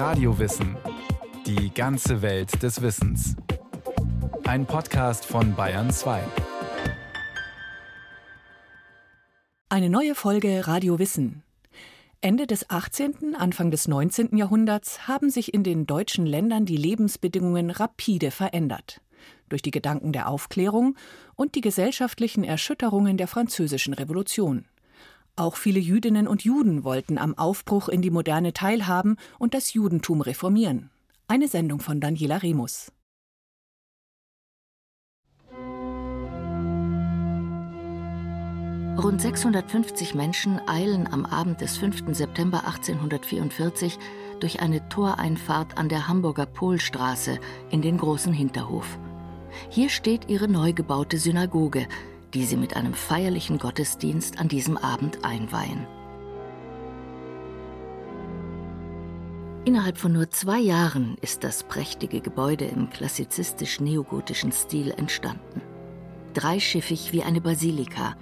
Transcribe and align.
Radiowissen. 0.00 0.78
Die 1.44 1.74
ganze 1.74 2.22
Welt 2.22 2.62
des 2.62 2.80
Wissens. 2.80 3.36
Ein 4.44 4.64
Podcast 4.64 5.26
von 5.26 5.54
Bayern 5.54 5.90
2. 5.90 6.22
Eine 9.68 9.90
neue 9.90 10.14
Folge 10.14 10.66
Radio 10.66 10.98
Wissen. 10.98 11.42
Ende 12.22 12.46
des 12.46 12.70
18., 12.70 13.36
Anfang 13.36 13.70
des 13.70 13.88
19. 13.88 14.38
Jahrhunderts 14.38 15.06
haben 15.06 15.28
sich 15.28 15.52
in 15.52 15.64
den 15.64 15.86
deutschen 15.86 16.24
Ländern 16.24 16.64
die 16.64 16.78
Lebensbedingungen 16.78 17.68
rapide 17.68 18.30
verändert. 18.30 19.02
Durch 19.50 19.60
die 19.60 19.70
Gedanken 19.70 20.14
der 20.14 20.28
Aufklärung 20.30 20.96
und 21.36 21.56
die 21.56 21.60
gesellschaftlichen 21.60 22.42
Erschütterungen 22.42 23.18
der 23.18 23.28
Französischen 23.28 23.92
Revolution. 23.92 24.64
Auch 25.40 25.56
viele 25.56 25.80
Jüdinnen 25.80 26.28
und 26.28 26.44
Juden 26.44 26.84
wollten 26.84 27.16
am 27.16 27.32
Aufbruch 27.38 27.88
in 27.88 28.02
die 28.02 28.10
Moderne 28.10 28.52
teilhaben 28.52 29.16
und 29.38 29.54
das 29.54 29.72
Judentum 29.72 30.20
reformieren. 30.20 30.90
Eine 31.28 31.48
Sendung 31.48 31.80
von 31.80 31.98
Daniela 31.98 32.42
Remus. 32.42 32.92
Rund 39.02 39.22
650 39.22 40.14
Menschen 40.14 40.60
eilen 40.68 41.10
am 41.10 41.24
Abend 41.24 41.62
des 41.62 41.78
5. 41.78 42.14
September 42.14 42.66
1844 42.66 43.98
durch 44.40 44.60
eine 44.60 44.86
Toreinfahrt 44.90 45.78
an 45.78 45.88
der 45.88 46.06
Hamburger 46.06 46.44
Polstraße 46.44 47.38
in 47.70 47.80
den 47.80 47.96
großen 47.96 48.34
Hinterhof. 48.34 48.98
Hier 49.70 49.88
steht 49.88 50.28
ihre 50.28 50.48
neu 50.48 50.74
gebaute 50.74 51.16
Synagoge, 51.16 51.88
die 52.34 52.44
sie 52.44 52.56
mit 52.56 52.76
einem 52.76 52.94
feierlichen 52.94 53.58
Gottesdienst 53.58 54.38
an 54.38 54.48
diesem 54.48 54.76
Abend 54.76 55.24
einweihen. 55.24 55.86
Innerhalb 59.64 59.98
von 59.98 60.12
nur 60.12 60.30
zwei 60.30 60.58
Jahren 60.58 61.16
ist 61.20 61.44
das 61.44 61.64
prächtige 61.64 62.20
Gebäude 62.20 62.64
im 62.64 62.88
klassizistisch-neogotischen 62.88 64.52
Stil 64.52 64.90
entstanden. 64.90 65.60
Dreischiffig 66.32 67.12
wie 67.12 67.22
eine 67.22 67.40
Basilika, 67.40 68.16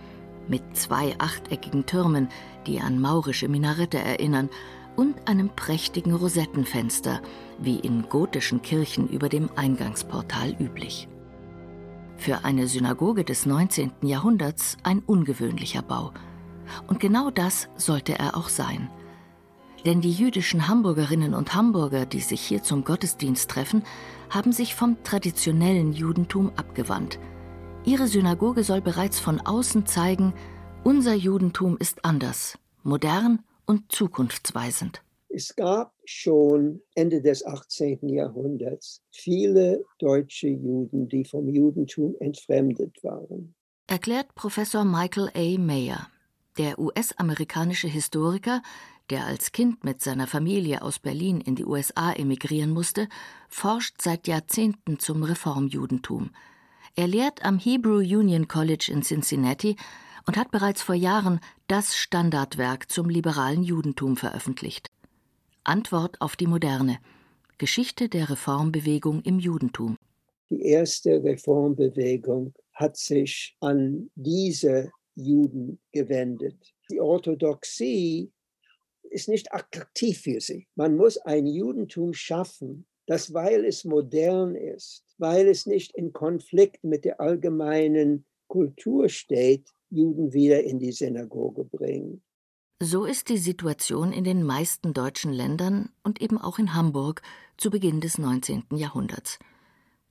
mit 0.49 0.63
zwei 0.77 1.15
achteckigen 1.19 1.87
Türmen, 1.87 2.29
die 2.67 2.81
an 2.81 3.01
maurische 3.01 3.49
Minarette 3.49 3.99
erinnern, 3.99 4.49
und 4.97 5.29
einem 5.29 5.51
prächtigen 5.51 6.13
Rosettenfenster, 6.13 7.21
wie 7.61 7.79
in 7.79 8.09
gotischen 8.09 8.63
Kirchen 8.63 9.09
über 9.09 9.29
dem 9.29 9.49
Eingangsportal 9.55 10.57
üblich. 10.59 11.09
Für 12.19 12.45
eine 12.45 12.67
Synagoge 12.67 13.25
des 13.25 13.47
19. 13.47 13.93
Jahrhunderts 14.03 14.77
ein 14.83 14.99
ungewöhnlicher 14.99 15.83
Bau. 15.83 16.13
Und 16.89 16.99
genau 16.99 17.31
das 17.31 17.69
sollte 17.77 18.19
er 18.19 18.37
auch 18.37 18.49
sein. 18.49 18.91
Denn 19.87 20.01
die 20.01 20.13
jüdischen 20.13 20.67
Hamburgerinnen 20.67 21.33
und 21.33 21.55
Hamburger, 21.55 22.05
die 22.07 22.21
sich 22.21 22.41
hier 22.41 22.63
zum 22.65 22.85
Gottesdienst 22.85 23.49
treffen, 23.49 23.85
haben 24.29 24.53
sich 24.53 24.75
vom 24.75 25.03
traditionellen 25.05 25.93
Judentum 25.93 26.51
abgewandt. 26.57 27.21
Ihre 27.85 28.09
Synagoge 28.09 28.65
soll 28.65 28.81
bereits 28.81 29.21
von 29.21 29.41
außen 29.41 29.87
zeigen, 29.87 30.35
unser 30.83 31.15
Judentum 31.15 31.79
ist 31.79 32.05
anders, 32.05 32.59
modern 32.83 33.39
und 33.65 33.93
zukunftsweisend. 33.93 35.03
Es 35.31 35.55
gab 35.55 35.95
schon 36.05 36.81
Ende 36.95 37.21
des 37.21 37.45
18. 37.45 38.09
Jahrhunderts 38.09 39.03
viele 39.11 39.85
deutsche 39.99 40.49
Juden, 40.49 41.09
die 41.09 41.25
vom 41.25 41.49
Judentum 41.49 42.17
entfremdet 42.19 42.97
waren. 43.03 43.55
Erklärt 43.87 44.35
Professor 44.35 44.85
Michael 44.85 45.31
A. 45.35 45.59
Mayer, 45.59 46.09
der 46.57 46.79
US-amerikanische 46.79 47.89
Historiker, 47.89 48.63
der 49.11 49.27
als 49.27 49.53
Kind 49.53 49.85
mit 49.85 50.03
seiner 50.03 50.27
Familie 50.27 50.83
aus 50.83 50.99
Berlin 50.99 51.41
in 51.41 51.55
die 51.55 51.65
USA 51.65 52.13
emigrieren 52.13 52.71
musste, 52.71 53.09
forscht 53.49 54.01
seit 54.01 54.29
Jahrzehnten 54.29 54.99
zum 54.99 55.23
Reformjudentum. 55.23 56.31
Er 56.97 57.07
lehrt 57.07 57.45
am 57.45 57.59
Hebrew 57.59 57.99
Union 57.99 58.49
College 58.49 58.91
in 58.93 59.03
Cincinnati 59.03 59.77
und 60.27 60.37
hat 60.37 60.51
bereits 60.51 60.83
vor 60.83 60.95
Jahren 60.95 61.41
das 61.69 61.97
Standardwerk 61.97 62.91
zum 62.91 63.09
liberalen 63.09 63.63
Judentum 63.63 64.17
veröffentlicht. 64.17 64.91
Antwort 65.69 66.19
auf 66.23 66.35
die 66.35 66.47
Moderne. 66.47 66.99
Geschichte 67.59 68.09
der 68.09 68.31
Reformbewegung 68.31 69.21
im 69.21 69.39
Judentum. 69.39 69.97
Die 70.49 70.63
erste 70.63 71.23
Reformbewegung 71.23 72.55
hat 72.73 72.97
sich 72.97 73.55
an 73.61 74.11
diese 74.15 74.91
Juden 75.15 75.79
gewendet. 75.93 76.75
Die 76.91 77.01
Orthodoxie 77.01 78.33
ist 79.11 79.29
nicht 79.29 79.53
attraktiv 79.53 80.23
für 80.23 80.41
sie. 80.41 80.67
Man 80.75 80.97
muss 80.97 81.19
ein 81.19 81.47
Judentum 81.47 82.15
schaffen, 82.15 82.87
das, 83.05 83.35
weil 83.35 83.67
es 83.67 83.85
modern 83.85 84.55
ist, 84.55 85.05
weil 85.19 85.49
es 85.49 85.67
nicht 85.67 85.95
in 85.95 86.15
Konflikt 86.15 86.83
mit 86.83 87.05
der 87.05 87.21
allgemeinen 87.21 88.25
Kultur 88.47 89.11
steht, 89.11 89.69
Juden 89.91 90.33
wieder 90.33 90.65
in 90.65 90.79
die 90.79 90.93
Synagoge 90.93 91.65
bringen. 91.65 92.23
So 92.81 93.07
ist 93.07 93.29
die 93.29 93.39
Situation 93.39 94.13
in 94.13 94.23
den 94.23 94.45
meisten 94.45 94.95
deutschen 94.95 95.33
Ländern 95.33 95.89
und 96.05 96.23
eben 96.23 96.39
auch 96.39 96.61
in 96.61 96.75
Hamburg 96.75 97.23
zu 97.57 97.71
Beginn 97.71 98.01
des 98.01 98.19
19. 98.19 98.67
Jahrhunderts. 98.71 99.41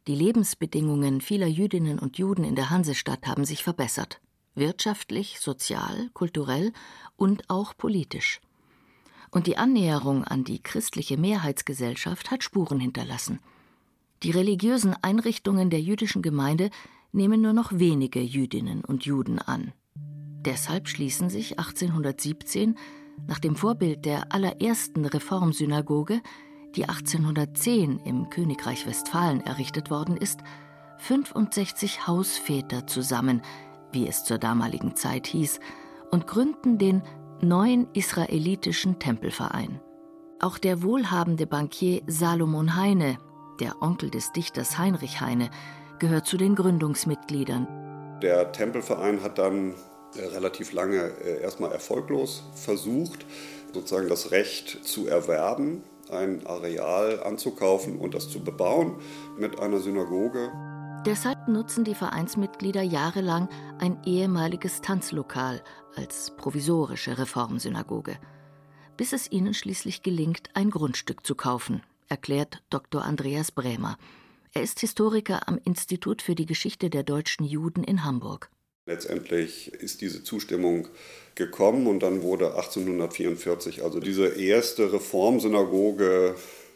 Die 0.05 0.15
Lebensbedingungen 0.15 1.21
vieler 1.21 1.47
Jüdinnen 1.47 1.97
und 1.97 2.17
Juden 2.17 2.43
in 2.43 2.55
der 2.55 2.69
Hansestadt 2.69 3.25
haben 3.25 3.45
sich 3.45 3.63
verbessert. 3.63 4.19
Wirtschaftlich, 4.53 5.39
sozial, 5.39 6.09
kulturell 6.11 6.73
und 7.15 7.49
auch 7.49 7.73
politisch. 7.77 8.41
Und 9.31 9.47
die 9.47 9.55
Annäherung 9.55 10.25
an 10.25 10.43
die 10.43 10.61
christliche 10.61 11.15
Mehrheitsgesellschaft 11.15 12.31
hat 12.31 12.43
Spuren 12.43 12.81
hinterlassen. 12.81 13.39
Die 14.23 14.31
religiösen 14.31 14.93
Einrichtungen 15.01 15.69
der 15.69 15.79
jüdischen 15.79 16.21
Gemeinde 16.21 16.69
nehmen 17.13 17.39
nur 17.39 17.53
noch 17.53 17.71
wenige 17.71 18.19
Jüdinnen 18.19 18.83
und 18.83 19.05
Juden 19.05 19.39
an. 19.39 19.71
Deshalb 20.47 20.87
schließen 20.87 21.29
sich 21.29 21.59
1817 21.59 22.77
nach 23.27 23.39
dem 23.39 23.57
Vorbild 23.57 24.05
der 24.05 24.31
allerersten 24.31 25.03
Reformsynagoge, 25.03 26.21
die 26.73 26.83
1810 26.83 27.99
im 28.05 28.29
Königreich 28.29 28.87
Westfalen 28.87 29.41
errichtet 29.41 29.89
worden 29.91 30.15
ist, 30.15 30.39
65 30.99 32.07
Hausväter 32.07 32.87
zusammen, 32.87 33.41
wie 33.91 34.07
es 34.07 34.23
zur 34.23 34.37
damaligen 34.37 34.95
Zeit 34.95 35.27
hieß, 35.27 35.59
und 36.11 36.27
gründen 36.27 36.77
den 36.77 37.01
neuen 37.41 37.89
israelitischen 37.91 38.99
Tempelverein. 38.99 39.81
Auch 40.39 40.59
der 40.59 40.81
wohlhabende 40.81 41.45
Bankier 41.45 42.03
Salomon 42.07 42.77
Heine, 42.77 43.17
der 43.59 43.81
Onkel 43.81 44.11
des 44.11 44.31
Dichters 44.31 44.77
Heinrich 44.77 45.19
Heine, 45.19 45.49
gehört 45.99 46.25
zu 46.25 46.37
den 46.37 46.55
Gründungsmitgliedern. 46.55 47.67
Der 48.21 48.53
Tempelverein 48.53 49.21
hat 49.21 49.39
dann 49.39 49.75
relativ 50.15 50.73
lange 50.73 51.11
äh, 51.23 51.41
erstmal 51.41 51.71
erfolglos 51.71 52.43
versucht, 52.53 53.25
sozusagen 53.73 54.09
das 54.09 54.31
Recht 54.31 54.85
zu 54.85 55.07
erwerben, 55.07 55.83
ein 56.09 56.45
Areal 56.47 57.21
anzukaufen 57.23 57.97
und 57.97 58.13
das 58.13 58.29
zu 58.29 58.43
bebauen 58.43 58.95
mit 59.37 59.59
einer 59.59 59.79
Synagoge. 59.79 60.51
Deshalb 61.05 61.47
nutzen 61.47 61.83
die 61.83 61.95
Vereinsmitglieder 61.95 62.81
jahrelang 62.81 63.49
ein 63.79 64.01
ehemaliges 64.05 64.81
Tanzlokal 64.81 65.63
als 65.95 66.33
provisorische 66.37 67.17
Reformsynagoge, 67.17 68.17
bis 68.97 69.13
es 69.13 69.31
ihnen 69.31 69.53
schließlich 69.53 70.01
gelingt, 70.01 70.49
ein 70.53 70.69
Grundstück 70.69 71.25
zu 71.25 71.35
kaufen, 71.35 71.81
erklärt 72.09 72.63
Dr. 72.69 73.03
Andreas 73.03 73.51
Brämer. 73.51 73.97
Er 74.53 74.63
ist 74.63 74.79
Historiker 74.79 75.47
am 75.47 75.59
Institut 75.63 76.21
für 76.21 76.35
die 76.35 76.45
Geschichte 76.45 76.89
der 76.89 77.03
deutschen 77.03 77.45
Juden 77.45 77.83
in 77.83 78.03
Hamburg. 78.03 78.49
Letztendlich 78.87 79.73
ist 79.73 79.99
diese 79.99 80.23
Zustimmung 80.23 80.87
gekommen 81.35 81.87
und 81.87 81.99
dann 81.99 82.21
wurde 82.23 82.55
1844 82.55 83.83
also 83.83 83.99
diese 83.99 84.27
erste 84.27 84.93
Reformsynagoge, 84.93 86.35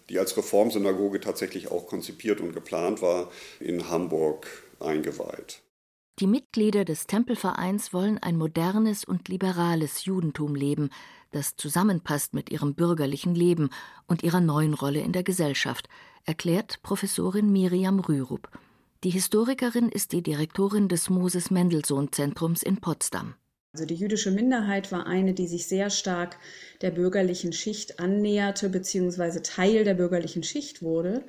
die 0.09 0.19
als 0.19 0.35
Reformsynagoge 0.35 1.21
tatsächlich 1.21 1.71
auch 1.71 1.87
konzipiert 1.87 2.41
und 2.41 2.53
geplant 2.53 3.01
war, 3.01 3.31
in 3.61 3.89
Hamburg 3.89 4.45
eingeweiht. 4.81 5.61
Die 6.19 6.27
Mitglieder 6.27 6.83
des 6.83 7.07
Tempelvereins 7.07 7.93
wollen 7.93 8.17
ein 8.17 8.37
modernes 8.37 9.05
und 9.05 9.29
liberales 9.29 10.03
Judentum 10.03 10.53
leben, 10.53 10.89
das 11.31 11.55
zusammenpasst 11.55 12.33
mit 12.33 12.51
ihrem 12.51 12.75
bürgerlichen 12.75 13.35
Leben 13.35 13.69
und 14.05 14.21
ihrer 14.21 14.41
neuen 14.41 14.73
Rolle 14.73 14.99
in 14.99 15.13
der 15.13 15.23
Gesellschaft, 15.23 15.87
erklärt 16.25 16.83
Professorin 16.83 17.53
Miriam 17.53 18.01
Rürup. 18.01 18.49
Die 19.03 19.09
Historikerin 19.09 19.89
ist 19.89 20.11
die 20.11 20.21
Direktorin 20.21 20.87
des 20.87 21.09
Moses 21.09 21.49
Mendelssohn 21.49 22.11
Zentrums 22.11 22.61
in 22.61 22.77
Potsdam. 22.77 23.33
Also 23.73 23.85
die 23.85 23.95
jüdische 23.95 24.29
Minderheit 24.29 24.91
war 24.91 25.07
eine, 25.07 25.33
die 25.33 25.47
sich 25.47 25.67
sehr 25.67 25.89
stark 25.89 26.37
der 26.81 26.91
bürgerlichen 26.91 27.51
Schicht 27.51 27.99
annäherte, 27.99 28.69
beziehungsweise 28.69 29.41
Teil 29.41 29.85
der 29.85 29.95
bürgerlichen 29.95 30.43
Schicht 30.43 30.83
wurde. 30.83 31.23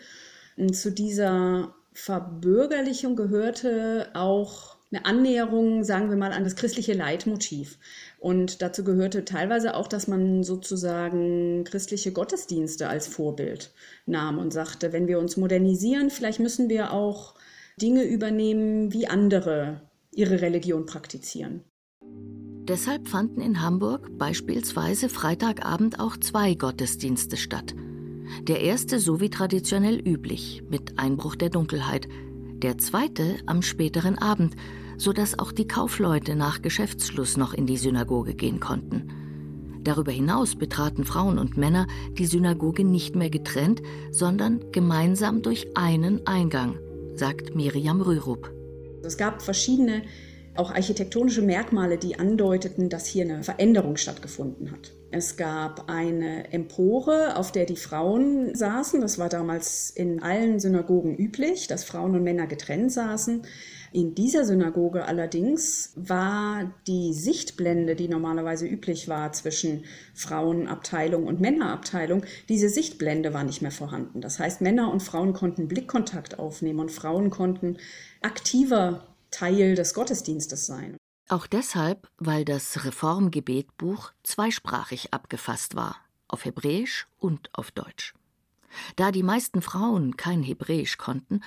Und 0.59 0.77
zu 0.77 0.93
dieser 0.93 1.75
Verbürgerlichung 1.95 3.17
gehörte 3.17 4.11
auch 4.13 4.77
eine 4.91 5.07
Annäherung, 5.07 5.83
sagen 5.83 6.11
wir 6.11 6.19
mal, 6.19 6.33
an 6.33 6.45
das 6.45 6.57
christliche 6.57 6.93
Leitmotiv. 6.93 7.79
Und 8.19 8.61
dazu 8.61 8.85
gehörte 8.85 9.25
teilweise 9.25 9.77
auch, 9.77 9.89
dass 9.89 10.09
man 10.09 10.45
sozusagen 10.45 11.65
christliche 11.65 12.13
Gottesdienste 12.13 12.91
als 12.91 13.07
Vorbild 13.07 13.73
nahm 14.05 14.39
und 14.39 14.53
sagte, 14.53 14.93
wenn 14.93 15.09
wir 15.09 15.19
uns 15.19 15.39
modernisieren, 15.39 16.11
vielleicht 16.11 16.41
müssen 16.41 16.69
wir 16.69 16.93
auch 16.93 17.35
Dinge 17.81 18.05
übernehmen, 18.05 18.93
wie 18.93 19.07
andere 19.07 19.83
ihre 20.15 20.41
Religion 20.43 20.87
praktizieren. 20.87 21.65
Deshalb 22.69 23.09
fanden 23.09 23.41
in 23.41 23.61
Hamburg 23.61 24.19
beispielsweise 24.19 25.09
Freitagabend 25.09 25.99
auch 25.99 26.17
zwei 26.17 26.55
Gottesdienste 26.55 27.37
statt. 27.37 27.75
Der 28.43 28.61
erste 28.61 29.01
so 29.01 29.21
wie 29.21 29.31
traditionell 29.31 29.99
üblich, 29.99 30.63
mit 30.71 30.99
Einbruch 30.99 31.35
der 31.35 31.51
Dunkelheit, 31.51 32.09
der 32.63 32.79
zweite 32.79 33.39
am 33.47 33.63
späteren 33.63 34.17
Abend, 34.17 34.55
sodass 34.97 35.39
auch 35.39 35.51
die 35.51 35.67
Kaufleute 35.67 36.37
nach 36.37 36.63
Geschäftsschluss 36.63 37.37
noch 37.37 37.53
in 37.53 37.67
die 37.67 37.77
Synagoge 37.77 38.35
gehen 38.35 38.61
konnten. 38.61 39.09
Darüber 39.83 40.13
hinaus 40.13 40.55
betraten 40.55 41.05
Frauen 41.05 41.39
und 41.39 41.57
Männer 41.57 41.89
die 42.17 42.27
Synagoge 42.27 42.85
nicht 42.85 43.17
mehr 43.17 43.31
getrennt, 43.31 43.83
sondern 44.13 44.71
gemeinsam 44.71 45.43
durch 45.43 45.77
einen 45.77 46.25
Eingang, 46.29 46.79
sagt 47.23 47.55
Miriam 47.55 48.01
Rürup. 48.01 48.53
Es 49.05 49.17
gab 49.17 49.43
verschiedene 49.43 50.03
auch 50.57 50.73
architektonische 50.73 51.41
Merkmale, 51.41 51.97
die 51.97 52.19
andeuteten, 52.19 52.89
dass 52.89 53.07
hier 53.07 53.23
eine 53.23 53.45
Veränderung 53.45 53.97
stattgefunden 53.97 54.73
hat. 54.73 54.93
Es 55.15 55.37
gab 55.37 55.91
eine 55.91 56.51
Empore, 56.55 57.37
auf 57.37 57.53
der 57.53 57.67
die 57.67 57.77
Frauen 57.77 58.55
saßen. 58.55 58.99
Das 59.03 59.19
war 59.19 59.29
damals 59.29 59.91
in 59.91 60.23
allen 60.23 60.59
Synagogen 60.59 61.15
üblich, 61.15 61.67
dass 61.67 61.85
Frauen 61.85 62.15
und 62.15 62.25
Männer 62.25 62.47
getrennt 62.47 62.91
saßen. 62.93 63.43
In 63.93 64.15
dieser 64.15 64.47
Synagoge 64.47 65.05
allerdings 65.05 65.93
war 65.97 66.73
die 66.87 67.13
Sichtblende, 67.13 67.95
die 67.95 68.09
normalerweise 68.09 68.67
üblich 68.67 69.07
war 69.07 69.33
zwischen 69.33 69.85
Frauenabteilung 70.15 71.27
und 71.27 71.43
Männerabteilung, 71.43 72.25
diese 72.49 72.71
Sichtblende 72.71 73.35
war 73.35 73.45
nicht 73.45 73.61
mehr 73.61 73.71
vorhanden. 73.71 74.23
Das 74.23 74.39
heißt, 74.39 74.63
Männer 74.63 74.91
und 74.91 75.03
Frauen 75.03 75.35
konnten 75.35 75.69
Blickkontakt 75.69 76.39
aufnehmen 76.39 76.81
und 76.81 76.91
Frauen 76.91 77.29
konnten 77.29 77.77
aktiver 78.23 79.09
Teil 79.31 79.75
des 79.75 79.93
Gottesdienstes 79.93 80.65
sein. 80.65 80.97
Auch 81.33 81.47
deshalb, 81.47 82.11
weil 82.19 82.45
das 82.45 82.85
Reformgebetbuch 82.85 84.13
zweisprachig 84.23 85.15
abgefasst 85.15 85.75
war, 85.75 85.97
auf 86.29 86.45
Hebräisch 86.45 87.07
und 87.19 87.49
auf 87.55 87.71
Deutsch. 87.71 88.13
Da 88.97 89.11
die 89.13 89.23
meisten 89.23 89.63
Frauen 89.63 90.19
kein 90.19 90.43
Hebräisch 90.43 90.99
konnten, 90.99 91.41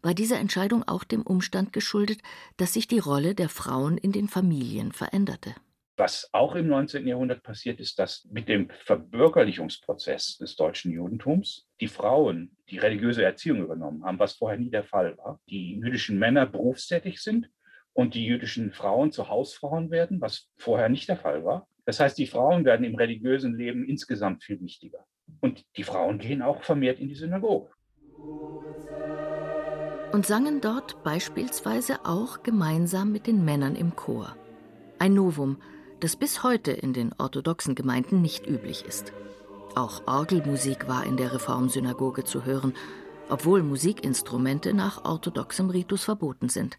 war 0.00 0.14
diese 0.14 0.36
Entscheidung 0.36 0.86
auch 0.86 1.02
dem 1.02 1.22
Umstand 1.22 1.72
geschuldet, 1.72 2.20
dass 2.56 2.74
sich 2.74 2.86
die 2.86 3.00
Rolle 3.00 3.34
der 3.34 3.48
Frauen 3.48 3.98
in 3.98 4.12
den 4.12 4.28
Familien 4.28 4.92
veränderte. 4.92 5.56
Was 5.96 6.28
auch 6.30 6.54
im 6.54 6.68
19. 6.68 7.04
Jahrhundert 7.04 7.42
passiert 7.42 7.80
ist, 7.80 7.98
dass 7.98 8.24
mit 8.30 8.48
dem 8.48 8.70
Verbürgerlichungsprozess 8.84 10.38
des 10.38 10.54
deutschen 10.54 10.92
Judentums 10.92 11.66
die 11.80 11.88
Frauen 11.88 12.56
die 12.70 12.78
religiöse 12.78 13.24
Erziehung 13.24 13.64
übernommen 13.64 14.04
haben, 14.04 14.20
was 14.20 14.34
vorher 14.34 14.60
nie 14.60 14.70
der 14.70 14.84
Fall 14.84 15.18
war. 15.18 15.40
Die 15.48 15.80
jüdischen 15.80 16.16
Männer 16.20 16.46
berufstätig 16.46 17.20
sind 17.20 17.50
und 17.92 18.14
die 18.14 18.24
jüdischen 18.24 18.72
Frauen 18.72 19.12
zu 19.12 19.28
Hausfrauen 19.28 19.90
werden, 19.90 20.20
was 20.20 20.48
vorher 20.56 20.88
nicht 20.88 21.08
der 21.08 21.16
Fall 21.16 21.44
war. 21.44 21.68
Das 21.84 22.00
heißt, 22.00 22.16
die 22.16 22.26
Frauen 22.26 22.64
werden 22.64 22.84
im 22.84 22.94
religiösen 22.94 23.56
Leben 23.56 23.84
insgesamt 23.84 24.44
viel 24.44 24.60
wichtiger. 24.60 25.04
Und 25.40 25.64
die 25.76 25.82
Frauen 25.82 26.18
gehen 26.18 26.42
auch 26.42 26.62
vermehrt 26.62 27.00
in 27.00 27.08
die 27.08 27.14
Synagoge 27.14 27.70
und 30.12 30.26
sangen 30.26 30.60
dort 30.60 31.02
beispielsweise 31.02 32.04
auch 32.04 32.42
gemeinsam 32.42 33.12
mit 33.12 33.26
den 33.26 33.44
Männern 33.44 33.74
im 33.74 33.96
Chor. 33.96 34.36
Ein 34.98 35.14
Novum, 35.14 35.56
das 36.00 36.16
bis 36.16 36.42
heute 36.42 36.70
in 36.72 36.92
den 36.92 37.12
orthodoxen 37.18 37.74
Gemeinden 37.74 38.20
nicht 38.20 38.46
üblich 38.46 38.84
ist. 38.84 39.12
Auch 39.74 40.06
Orgelmusik 40.06 40.86
war 40.86 41.04
in 41.06 41.16
der 41.16 41.32
Reformsynagoge 41.32 42.24
zu 42.24 42.44
hören, 42.44 42.74
obwohl 43.30 43.62
Musikinstrumente 43.62 44.74
nach 44.74 45.04
orthodoxem 45.04 45.70
Ritus 45.70 46.04
verboten 46.04 46.50
sind. 46.50 46.78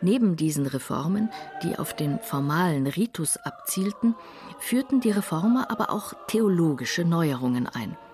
Neben 0.00 0.36
diesen 0.36 0.66
Reformen, 0.66 1.30
die 1.62 1.78
auf 1.78 1.94
den 1.94 2.18
formalen 2.20 2.86
Ritus 2.86 3.36
abzielten, 3.36 4.14
führten 4.58 5.00
die 5.00 5.10
Reformer 5.10 5.70
aber 5.70 5.90
auch 5.90 6.12
theologische 6.28 7.04
Neuerungen 7.04 7.66
ein– 7.66 7.96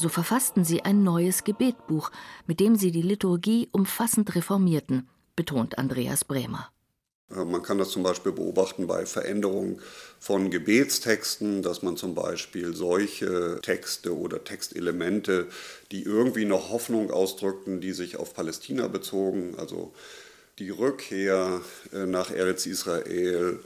so 0.00 0.08
verfassten 0.08 0.64
sie 0.64 0.82
ein 0.82 1.02
neues 1.02 1.44
Gebetbuch, 1.44 2.10
mit 2.46 2.58
dem 2.58 2.74
sie 2.74 2.90
die 2.90 3.02
Liturgie 3.02 3.68
umfassend 3.70 4.34
reformierten, 4.34 5.06
betont 5.36 5.76
Andreas 5.76 6.24
Bremer. 6.24 6.70
Äh, 7.30 7.44
man 7.44 7.62
kann 7.62 7.76
das 7.76 7.90
zum 7.90 8.02
Beispiel 8.02 8.32
beobachten 8.32 8.86
bei 8.86 9.04
Veränderungen 9.04 9.80
von 10.18 10.50
Gebetstexten, 10.50 11.62
dass 11.62 11.82
man 11.82 11.98
zum 11.98 12.14
Beispiel 12.14 12.74
solche 12.74 13.58
Texte 13.60 14.16
oder 14.16 14.42
Textelemente, 14.42 15.48
die 15.92 16.02
irgendwie 16.02 16.46
noch 16.46 16.70
Hoffnung 16.70 17.10
ausdrückten, 17.10 17.82
die 17.82 17.92
sich 17.92 18.16
auf 18.16 18.32
Palästina 18.32 18.88
bezogen, 18.88 19.54
also 19.58 19.92
die 20.60 20.70
Rückkehr 20.70 21.60
äh, 21.92 22.06
nach 22.06 22.30
Eretz 22.30 22.66
Israel, 22.66 23.60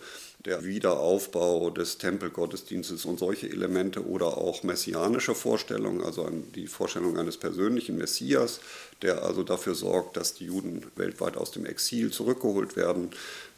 der 0.44 0.64
Wiederaufbau 0.64 1.70
des 1.70 1.98
Tempelgottesdienstes 1.98 3.06
und 3.06 3.18
solche 3.18 3.48
Elemente 3.48 4.06
oder 4.06 4.36
auch 4.38 4.62
messianische 4.62 5.34
Vorstellungen, 5.34 6.02
also 6.02 6.28
die 6.54 6.66
Vorstellung 6.66 7.18
eines 7.18 7.38
persönlichen 7.38 7.96
Messias, 7.96 8.60
der 9.00 9.22
also 9.22 9.42
dafür 9.42 9.74
sorgt, 9.74 10.16
dass 10.18 10.34
die 10.34 10.44
Juden 10.46 10.84
weltweit 10.96 11.36
aus 11.36 11.50
dem 11.50 11.64
Exil 11.66 12.12
zurückgeholt 12.12 12.76
werden 12.76 13.10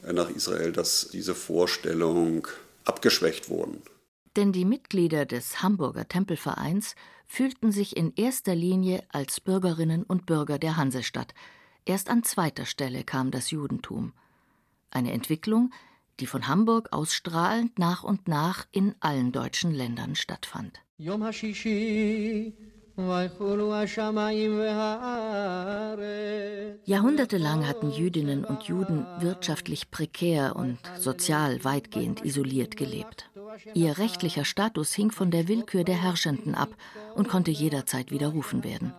äh, 0.06 0.12
nach 0.12 0.30
Israel, 0.30 0.72
dass 0.72 1.08
diese 1.12 1.34
Vorstellung 1.34 2.48
abgeschwächt 2.84 3.50
wurden. 3.50 3.82
Denn 4.36 4.52
die 4.52 4.64
Mitglieder 4.64 5.26
des 5.26 5.62
Hamburger 5.62 6.08
Tempelvereins 6.08 6.94
fühlten 7.26 7.72
sich 7.72 7.96
in 7.96 8.12
erster 8.14 8.54
Linie 8.54 9.02
als 9.10 9.40
Bürgerinnen 9.40 10.04
und 10.04 10.26
Bürger 10.26 10.58
der 10.58 10.76
Hansestadt. 10.76 11.34
Erst 11.86 12.10
an 12.10 12.24
zweiter 12.24 12.66
Stelle 12.66 13.04
kam 13.04 13.30
das 13.30 13.52
Judentum. 13.52 14.12
Eine 14.90 15.12
Entwicklung, 15.12 15.72
die 16.18 16.26
von 16.26 16.48
Hamburg 16.48 16.92
ausstrahlend 16.92 17.78
nach 17.78 18.02
und 18.02 18.26
nach 18.26 18.66
in 18.72 18.96
allen 18.98 19.30
deutschen 19.30 19.70
Ländern 19.70 20.16
stattfand. 20.16 20.80
Jahrhundertelang 26.84 27.68
hatten 27.68 27.90
Jüdinnen 27.90 28.44
und 28.44 28.62
Juden 28.64 29.06
wirtschaftlich 29.20 29.90
prekär 29.92 30.56
und 30.56 30.78
sozial 30.98 31.62
weitgehend 31.62 32.24
isoliert 32.24 32.76
gelebt. 32.76 33.30
Ihr 33.74 33.98
rechtlicher 33.98 34.44
Status 34.44 34.92
hing 34.92 35.12
von 35.12 35.30
der 35.30 35.46
Willkür 35.46 35.84
der 35.84 36.02
Herrschenden 36.02 36.56
ab 36.56 36.70
und 37.14 37.28
konnte 37.28 37.52
jederzeit 37.52 38.10
widerrufen 38.10 38.64
werden. 38.64 38.92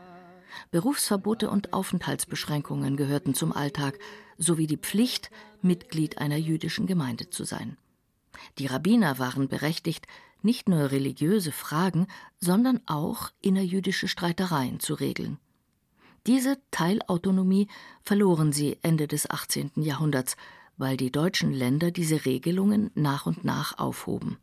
Berufsverbote 0.72 1.50
und 1.50 1.74
Aufenthaltsbeschränkungen 1.74 2.98
gehörten 2.98 3.34
zum 3.34 3.52
Alltag, 3.52 4.00
sowie 4.38 4.68
die 4.68 4.78
Pflicht, 4.78 5.32
Mitglied 5.62 6.18
einer 6.18 6.38
jüdischen 6.38 6.88
Gemeinde 6.88 7.30
zu 7.30 7.44
sein. 7.44 7.78
Die 8.58 8.68
Rabbiner 8.68 9.20
waren 9.20 9.48
berechtigt, 9.48 10.08
nicht 10.42 10.70
nur 10.70 10.92
religiöse 10.92 11.52
Fragen, 11.52 12.08
sondern 12.40 12.82
auch 12.86 13.32
innerjüdische 13.42 14.08
Streitereien 14.08 14.80
zu 14.80 14.94
regeln. 14.94 15.40
Diese 16.28 16.58
Teilautonomie 16.72 17.68
verloren 18.04 18.52
sie 18.52 18.78
Ende 18.82 19.08
des 19.08 19.30
18. 19.30 19.72
Jahrhunderts, 19.76 20.36
weil 20.78 20.98
die 20.98 21.12
deutschen 21.12 21.54
Länder 21.54 21.90
diese 21.92 22.26
Regelungen 22.26 22.92
nach 22.94 23.26
und 23.26 23.44
nach 23.44 23.80
aufhoben. 23.80 24.38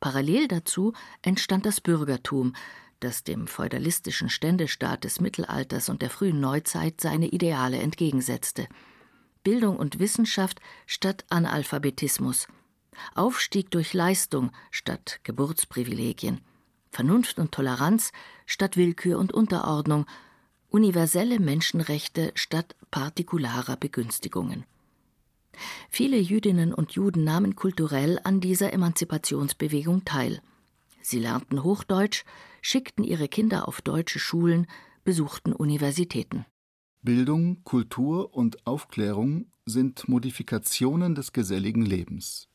Parallel 0.00 0.48
dazu 0.48 0.94
entstand 1.22 1.66
das 1.66 1.80
Bürgertum, 1.80 2.54
das 3.00 3.24
dem 3.24 3.46
feudalistischen 3.46 4.28
Ständestaat 4.28 5.04
des 5.04 5.20
Mittelalters 5.20 5.88
und 5.88 6.02
der 6.02 6.10
frühen 6.10 6.40
Neuzeit 6.40 7.00
seine 7.00 7.28
Ideale 7.28 7.78
entgegensetzte. 7.78 8.68
Bildung 9.42 9.76
und 9.76 9.98
Wissenschaft 9.98 10.60
statt 10.86 11.24
Analphabetismus, 11.30 12.46
Aufstieg 13.14 13.70
durch 13.70 13.94
Leistung 13.94 14.50
statt 14.70 15.20
Geburtsprivilegien, 15.24 16.40
Vernunft 16.90 17.38
und 17.38 17.52
Toleranz 17.52 18.12
statt 18.46 18.76
Willkür 18.76 19.18
und 19.18 19.32
Unterordnung, 19.32 20.06
universelle 20.68 21.40
Menschenrechte 21.40 22.32
statt 22.34 22.76
partikularer 22.90 23.76
Begünstigungen. 23.76 24.64
Viele 25.88 26.18
Jüdinnen 26.18 26.72
und 26.72 26.92
Juden 26.92 27.24
nahmen 27.24 27.56
kulturell 27.56 28.20
an 28.24 28.40
dieser 28.40 28.72
Emanzipationsbewegung 28.72 30.04
teil. 30.04 30.40
Sie 31.02 31.18
lernten 31.18 31.62
Hochdeutsch, 31.62 32.24
schickten 32.62 33.04
ihre 33.04 33.28
Kinder 33.28 33.68
auf 33.68 33.82
deutsche 33.82 34.18
Schulen, 34.18 34.66
besuchten 35.04 35.52
Universitäten. 35.52 36.44
Bildung, 37.02 37.64
Kultur 37.64 38.34
und 38.34 38.66
Aufklärung 38.66 39.46
sind 39.64 40.08
Modifikationen 40.08 41.14
des 41.14 41.32
geselligen 41.32 41.82
Lebens, 41.82 42.48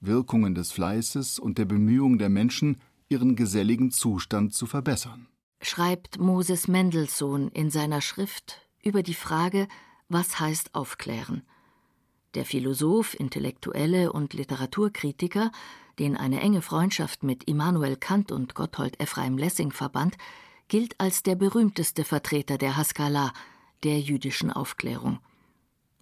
Wirkungen 0.00 0.54
des 0.54 0.72
Fleißes 0.72 1.38
und 1.38 1.58
der 1.58 1.66
Bemühung 1.66 2.18
der 2.18 2.28
Menschen, 2.28 2.78
ihren 3.08 3.36
geselligen 3.36 3.90
Zustand 3.90 4.54
zu 4.54 4.66
verbessern. 4.66 5.28
Schreibt 5.60 6.18
Moses 6.18 6.66
Mendelssohn 6.66 7.48
in 7.48 7.70
seiner 7.70 8.00
Schrift 8.00 8.68
über 8.82 9.02
die 9.02 9.14
Frage, 9.14 9.68
was 10.08 10.40
heißt 10.40 10.74
aufklären. 10.74 11.42
Der 12.34 12.44
Philosoph, 12.44 13.14
Intellektuelle 13.14 14.12
und 14.12 14.32
Literaturkritiker, 14.32 15.52
den 16.02 16.16
eine 16.16 16.40
enge 16.40 16.62
Freundschaft 16.62 17.22
mit 17.22 17.44
Immanuel 17.44 17.94
Kant 17.96 18.32
und 18.32 18.56
Gotthold 18.56 18.98
Ephraim 19.00 19.38
Lessing 19.38 19.70
verband, 19.70 20.16
gilt 20.66 20.98
als 20.98 21.22
der 21.22 21.36
berühmteste 21.36 22.02
Vertreter 22.02 22.58
der 22.58 22.76
Haskalah, 22.76 23.32
der 23.84 24.00
jüdischen 24.00 24.50
Aufklärung. 24.50 25.20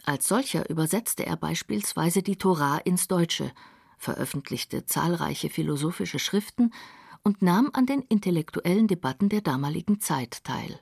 Als 0.06 0.26
solcher 0.26 0.70
übersetzte 0.70 1.26
er 1.26 1.36
beispielsweise 1.36 2.22
die 2.22 2.36
Torah 2.36 2.78
ins 2.78 3.08
Deutsche, 3.08 3.52
veröffentlichte 3.98 4.86
zahlreiche 4.86 5.50
philosophische 5.50 6.18
Schriften 6.18 6.72
und 7.22 7.42
nahm 7.42 7.68
an 7.74 7.84
den 7.84 8.00
intellektuellen 8.00 8.88
Debatten 8.88 9.28
der 9.28 9.42
damaligen 9.42 10.00
Zeit 10.00 10.42
teil. 10.44 10.80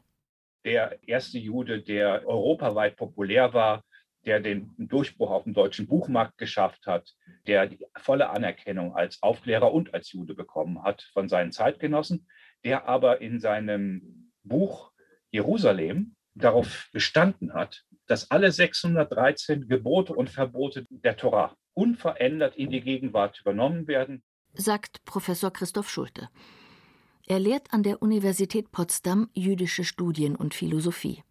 Der 0.65 0.97
erste 1.09 1.39
Jude, 1.39 1.83
der 1.83 2.25
europaweit 2.25 2.95
populär 2.95 3.53
war, 3.53 3.83
der 4.27 4.41
den 4.41 4.75
Durchbruch 4.79 5.31
auf 5.31 5.45
dem 5.45 5.55
deutschen 5.55 5.87
Buchmarkt 5.87 6.39
geschafft 6.39 6.87
hat, 6.87 7.15
der 7.47 7.67
die 7.67 7.79
volle 7.97 8.31
Anerkennung 8.31 8.95
als 8.95 9.23
Aufklärer 9.23 9.73
und 9.73 9.95
als 9.95 10.13
Jude 10.13 10.35
bekommen 10.35 10.83
hat 10.83 11.03
von 11.13 11.29
seinen 11.29 11.53
Zeitgenossen, 11.53 12.27
der 12.65 12.89
aber 12.89 13.21
in 13.21 13.41
seinem 13.41 14.33
Buch 14.43 14.93
Jerusalem 15.31 16.17
darauf 16.35 16.89
bestanden 16.93 17.55
hat, 17.55 17.85
dass 18.07 18.31
alle 18.31 18.53
613 18.53 19.69
Gebote 19.69 20.15
und 20.15 20.31
Verbote 20.31 20.87
der 20.91 21.17
Torah 21.17 21.57
unverändert 21.75 22.57
in 22.57 22.71
die 22.71 22.81
Gegenwart 22.81 23.41
übernommen 23.41 23.87
werden 23.87 24.23
sagt 24.55 25.05
Professor 25.05 25.53
Christoph 25.53 25.89
Schulte. 25.89 26.29
Er 27.27 27.39
lehrt 27.39 27.73
an 27.73 27.83
der 27.83 28.03
Universität 28.03 28.73
Potsdam 28.73 29.29
jüdische 29.35 29.85
Studien 29.85 30.35
und 30.35 30.55
Philosophie. 30.55 31.23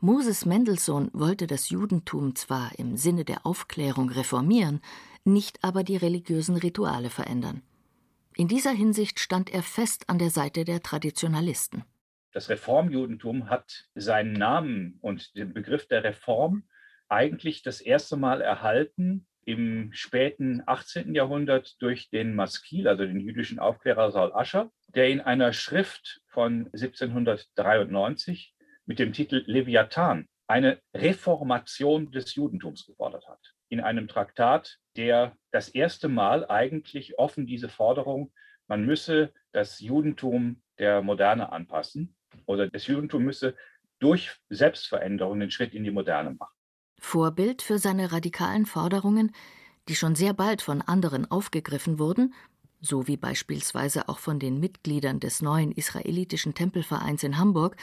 Moses 0.00 0.46
Mendelssohn 0.46 1.10
wollte 1.12 1.46
das 1.46 1.70
Judentum 1.70 2.34
zwar 2.34 2.78
im 2.78 2.96
Sinne 2.96 3.24
der 3.24 3.46
Aufklärung 3.46 4.10
reformieren, 4.10 4.80
nicht 5.24 5.62
aber 5.62 5.84
die 5.84 5.96
religiösen 5.96 6.56
Rituale 6.56 7.10
verändern. 7.10 7.62
In 8.36 8.48
dieser 8.48 8.70
Hinsicht 8.70 9.20
stand 9.20 9.50
er 9.50 9.62
fest 9.62 10.08
an 10.08 10.18
der 10.18 10.30
Seite 10.30 10.64
der 10.64 10.82
Traditionalisten. 10.82 11.84
Das 12.32 12.48
Reformjudentum 12.48 13.50
hat 13.50 13.88
seinen 13.94 14.32
Namen 14.32 14.98
und 15.00 15.36
den 15.36 15.52
Begriff 15.52 15.88
der 15.88 16.04
Reform 16.04 16.62
eigentlich 17.08 17.62
das 17.62 17.80
erste 17.80 18.16
Mal 18.16 18.40
erhalten 18.40 19.26
im 19.44 19.92
späten 19.92 20.62
18. 20.66 21.14
Jahrhundert 21.14 21.80
durch 21.82 22.08
den 22.08 22.34
Maskil, 22.34 22.86
also 22.86 23.04
den 23.04 23.20
jüdischen 23.20 23.58
Aufklärer 23.58 24.12
Saul 24.12 24.32
Ascher, 24.32 24.70
der 24.94 25.08
in 25.08 25.20
einer 25.20 25.52
Schrift 25.52 26.20
von 26.28 26.66
1793 26.72 28.54
mit 28.86 28.98
dem 28.98 29.12
Titel 29.12 29.42
Leviathan 29.46 30.26
eine 30.46 30.80
Reformation 30.94 32.10
des 32.10 32.34
Judentums 32.34 32.84
gefordert 32.84 33.28
hat. 33.28 33.38
In 33.68 33.80
einem 33.80 34.08
Traktat, 34.08 34.78
der 34.96 35.36
das 35.52 35.68
erste 35.68 36.08
Mal 36.08 36.48
eigentlich 36.48 37.18
offen 37.18 37.46
diese 37.46 37.68
Forderung, 37.68 38.32
man 38.66 38.84
müsse 38.84 39.32
das 39.52 39.80
Judentum 39.80 40.62
der 40.78 41.02
Moderne 41.02 41.52
anpassen 41.52 42.16
oder 42.46 42.68
das 42.68 42.86
Judentum 42.86 43.22
müsse 43.22 43.56
durch 44.00 44.36
Selbstveränderung 44.48 45.38
den 45.38 45.50
Schritt 45.50 45.74
in 45.74 45.84
die 45.84 45.90
Moderne 45.90 46.30
machen. 46.30 46.54
Vorbild 46.98 47.62
für 47.62 47.78
seine 47.78 48.12
radikalen 48.12 48.66
Forderungen, 48.66 49.32
die 49.88 49.94
schon 49.94 50.14
sehr 50.14 50.34
bald 50.34 50.62
von 50.62 50.82
anderen 50.82 51.30
aufgegriffen 51.30 51.98
wurden, 51.98 52.34
so 52.80 53.06
wie 53.06 53.16
beispielsweise 53.16 54.08
auch 54.08 54.18
von 54.18 54.38
den 54.38 54.58
Mitgliedern 54.58 55.20
des 55.20 55.42
neuen 55.42 55.72
israelitischen 55.72 56.54
Tempelvereins 56.54 57.22
in 57.22 57.38
Hamburg, 57.38 57.76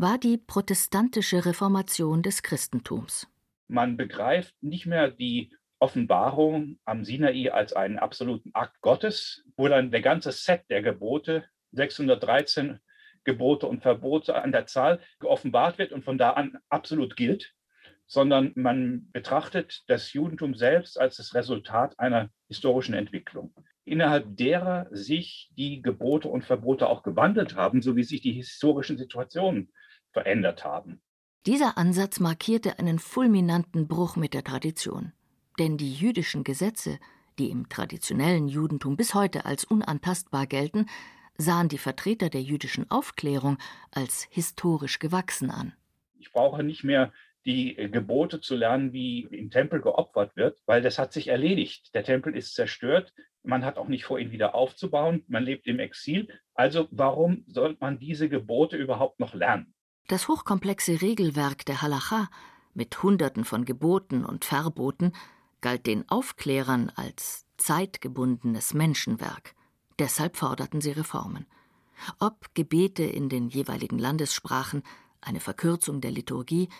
war 0.00 0.16
die 0.16 0.38
protestantische 0.38 1.44
Reformation 1.44 2.22
des 2.22 2.44
Christentums. 2.44 3.26
Man 3.66 3.96
begreift 3.96 4.54
nicht 4.62 4.86
mehr 4.86 5.10
die 5.10 5.52
Offenbarung 5.80 6.78
am 6.84 7.04
Sinai 7.04 7.50
als 7.50 7.72
einen 7.72 7.98
absoluten 7.98 8.50
Akt 8.54 8.80
Gottes, 8.80 9.44
wo 9.56 9.66
dann 9.66 9.90
der 9.90 10.00
ganze 10.00 10.30
Set 10.30 10.62
der 10.70 10.82
Gebote, 10.82 11.44
613 11.72 12.78
Gebote 13.24 13.66
und 13.66 13.82
Verbote 13.82 14.40
an 14.40 14.52
der 14.52 14.66
Zahl, 14.66 15.00
geoffenbart 15.18 15.78
wird 15.78 15.90
und 15.92 16.04
von 16.04 16.16
da 16.16 16.30
an 16.30 16.58
absolut 16.68 17.16
gilt, 17.16 17.52
sondern 18.06 18.52
man 18.54 19.10
betrachtet 19.10 19.82
das 19.88 20.12
Judentum 20.12 20.54
selbst 20.54 20.98
als 20.98 21.16
das 21.16 21.34
Resultat 21.34 21.98
einer 21.98 22.30
historischen 22.46 22.94
Entwicklung, 22.94 23.52
innerhalb 23.84 24.36
derer 24.36 24.86
sich 24.92 25.50
die 25.56 25.82
Gebote 25.82 26.28
und 26.28 26.44
Verbote 26.44 26.88
auch 26.88 27.02
gewandelt 27.02 27.56
haben, 27.56 27.82
so 27.82 27.96
wie 27.96 28.04
sich 28.04 28.20
die 28.20 28.32
historischen 28.32 28.96
Situationen 28.96 29.72
verändert 30.12 30.64
haben. 30.64 31.00
Dieser 31.46 31.78
Ansatz 31.78 32.20
markierte 32.20 32.78
einen 32.78 32.98
fulminanten 32.98 33.88
Bruch 33.88 34.16
mit 34.16 34.34
der 34.34 34.44
Tradition. 34.44 35.12
Denn 35.58 35.76
die 35.76 35.92
jüdischen 35.92 36.44
Gesetze, 36.44 36.98
die 37.38 37.50
im 37.50 37.68
traditionellen 37.68 38.48
Judentum 38.48 38.96
bis 38.96 39.14
heute 39.14 39.44
als 39.44 39.64
unantastbar 39.64 40.46
gelten, 40.46 40.86
sahen 41.36 41.68
die 41.68 41.78
Vertreter 41.78 42.30
der 42.30 42.42
jüdischen 42.42 42.90
Aufklärung 42.90 43.58
als 43.92 44.26
historisch 44.30 44.98
gewachsen 44.98 45.50
an. 45.50 45.72
Ich 46.18 46.32
brauche 46.32 46.62
nicht 46.62 46.84
mehr 46.84 47.12
die 47.46 47.78
äh, 47.78 47.88
Gebote 47.88 48.40
zu 48.40 48.56
lernen, 48.56 48.92
wie 48.92 49.22
im 49.22 49.50
Tempel 49.50 49.80
geopfert 49.80 50.36
wird, 50.36 50.60
weil 50.66 50.82
das 50.82 50.98
hat 50.98 51.12
sich 51.12 51.28
erledigt. 51.28 51.94
Der 51.94 52.04
Tempel 52.04 52.36
ist 52.36 52.54
zerstört. 52.54 53.14
Man 53.42 53.64
hat 53.64 53.78
auch 53.78 53.88
nicht 53.88 54.04
vor, 54.04 54.18
ihn 54.18 54.32
wieder 54.32 54.54
aufzubauen. 54.54 55.24
Man 55.28 55.44
lebt 55.44 55.66
im 55.66 55.78
Exil. 55.78 56.28
Also 56.54 56.88
warum 56.90 57.44
soll 57.46 57.76
man 57.80 57.98
diese 57.98 58.28
Gebote 58.28 58.76
überhaupt 58.76 59.20
noch 59.20 59.32
lernen? 59.32 59.74
Das 60.08 60.26
hochkomplexe 60.26 61.02
Regelwerk 61.02 61.66
der 61.66 61.82
Halacha 61.82 62.30
mit 62.72 63.02
Hunderten 63.02 63.44
von 63.44 63.66
Geboten 63.66 64.24
und 64.24 64.46
Verboten 64.46 65.12
galt 65.60 65.86
den 65.86 66.08
Aufklärern 66.08 66.90
als 66.94 67.44
zeitgebundenes 67.58 68.72
Menschenwerk. 68.72 69.54
Deshalb 69.98 70.38
forderten 70.38 70.80
sie 70.80 70.92
Reformen. 70.92 71.46
Ob 72.20 72.54
Gebete 72.54 73.02
in 73.02 73.28
den 73.28 73.50
jeweiligen 73.50 73.98
Landessprachen, 73.98 74.82
eine 75.20 75.40
Verkürzung 75.40 76.00
der 76.00 76.12
Liturgie, 76.12 76.70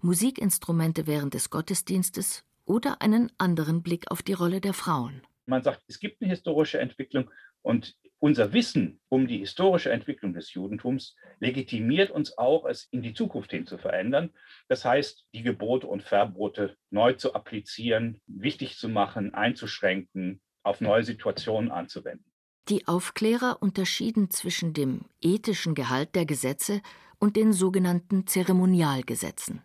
Musikinstrumente 0.00 1.08
während 1.08 1.34
des 1.34 1.50
Gottesdienstes 1.50 2.44
oder 2.66 3.02
einen 3.02 3.32
anderen 3.36 3.82
Blick 3.82 4.12
auf 4.12 4.22
die 4.22 4.34
Rolle 4.34 4.60
der 4.60 4.74
Frauen. 4.74 5.22
Man 5.46 5.64
sagt, 5.64 5.82
es 5.88 5.98
gibt 5.98 6.22
eine 6.22 6.30
historische 6.30 6.78
Entwicklung 6.78 7.32
und 7.62 7.96
unser 8.18 8.52
Wissen 8.52 9.00
um 9.08 9.26
die 9.26 9.38
historische 9.38 9.90
Entwicklung 9.90 10.32
des 10.32 10.52
Judentums 10.52 11.16
legitimiert 11.38 12.10
uns 12.10 12.36
auch, 12.38 12.64
es 12.64 12.88
in 12.90 13.02
die 13.02 13.14
Zukunft 13.14 13.50
hin 13.50 13.66
zu 13.66 13.78
verändern. 13.78 14.30
Das 14.68 14.84
heißt, 14.84 15.26
die 15.34 15.42
Gebote 15.42 15.86
und 15.86 16.02
Verbote 16.02 16.76
neu 16.90 17.12
zu 17.12 17.34
applizieren, 17.34 18.20
wichtig 18.26 18.78
zu 18.78 18.88
machen, 18.88 19.34
einzuschränken, 19.34 20.40
auf 20.62 20.80
neue 20.80 21.04
Situationen 21.04 21.70
anzuwenden. 21.70 22.24
Die 22.68 22.88
Aufklärer 22.88 23.58
unterschieden 23.60 24.30
zwischen 24.30 24.72
dem 24.72 25.02
ethischen 25.20 25.74
Gehalt 25.74 26.14
der 26.16 26.26
Gesetze 26.26 26.80
und 27.18 27.36
den 27.36 27.52
sogenannten 27.52 28.26
Zeremonialgesetzen. 28.26 29.62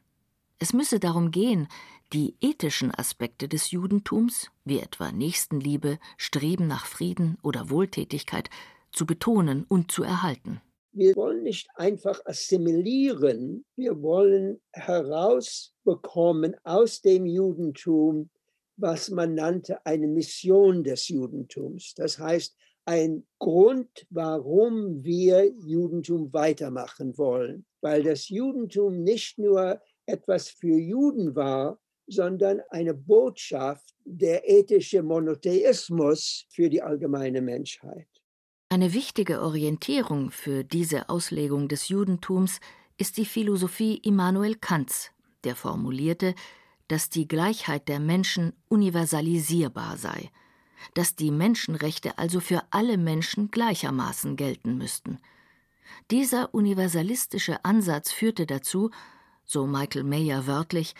Es 0.60 0.74
müsse 0.74 1.00
darum 1.00 1.31
gehen, 1.31 1.67
die 2.13 2.36
ethischen 2.41 2.94
Aspekte 2.94 3.48
des 3.48 3.72
Judentums, 3.72 4.51
wie 4.65 4.80
etwa 4.80 5.12
Nächstenliebe, 5.12 5.98
Streben 6.18 6.68
nach 6.68 6.86
Frieden 6.86 7.38
oder 7.41 7.70
Wohltätigkeit, 7.70 8.50
zu 8.91 9.06
betonen 9.06 9.65
und 9.68 9.91
zu 9.91 10.03
erhalten. 10.03 10.62
Wir 10.94 11.15
wollen 11.15 11.44
nicht 11.44 11.70
einfach 11.75 12.20
assimilieren, 12.25 13.63
wir 13.77 14.01
wollen 14.01 14.60
herausbekommen 14.74 16.56
aus 16.63 17.00
dem 17.01 17.25
Judentum, 17.25 18.30
was 18.75 19.10
man 19.10 19.36
nannte 19.36 19.86
eine 19.86 20.08
Mission 20.08 20.84
des 20.84 21.08
Judentums. 21.08 21.94
Das 21.96 22.20
heißt, 22.20 22.58
ein 22.84 23.25
Grund, 23.39 24.06
warum 24.10 25.01
wir 25.03 25.46
Judentum 25.65 26.34
weitermachen 26.34 27.18
wollen, 27.18 27.65
weil 27.80 28.03
das 28.03 28.27
Judentum 28.27 29.01
nicht 29.03 29.38
nur 29.38 29.80
etwas 30.06 30.50
für 30.50 30.77
Juden 30.77 31.36
war, 31.36 31.80
sondern 32.12 32.62
eine 32.70 32.94
Botschaft 32.94 33.96
der 34.06 34.50
ethische 34.50 35.01
Monotheismus 35.03 36.46
für 36.50 36.70
die 36.70 36.82
allgemeine 36.82 37.41
Menschheit. 37.41 38.08
Eine 38.70 38.94
wichtige 38.94 39.41
Orientierung 39.41 40.32
für 40.32 40.63
diese 40.63 41.10
Auslegung 41.10 41.68
des 41.68 41.89
Judentums 41.89 42.60
ist 42.98 43.18
die 43.18 43.25
Philosophie 43.25 43.98
Immanuel 43.98 44.56
Kants, 44.56 45.12
der 45.44 45.56
formulierte, 45.56 46.36
dass 46.88 47.10
die 47.10 47.27
Gleichheit 47.27 47.88
der 47.88 48.00
Menschen 48.00 48.53
universalisierbar 48.70 49.98
sei, 49.98 50.30
dass 50.94 51.15
die 51.15 51.32
Menschenrechte 51.32 52.18
also 52.18 52.39
für 52.39 52.63
alle 52.72 52.98
Menschen 52.98 53.51
gleichermaßen 53.51 54.36
gelten 54.36 54.77
müssten. 54.77 55.20
Dieser 56.10 56.53
universalistische 56.53 57.63
Ansatz 57.63 58.12
führte 58.12 58.46
dazu, 58.46 58.91
so 59.46 59.68
Michael 59.68 60.03
Mayer 60.03 60.48
wörtlich, 60.48 60.96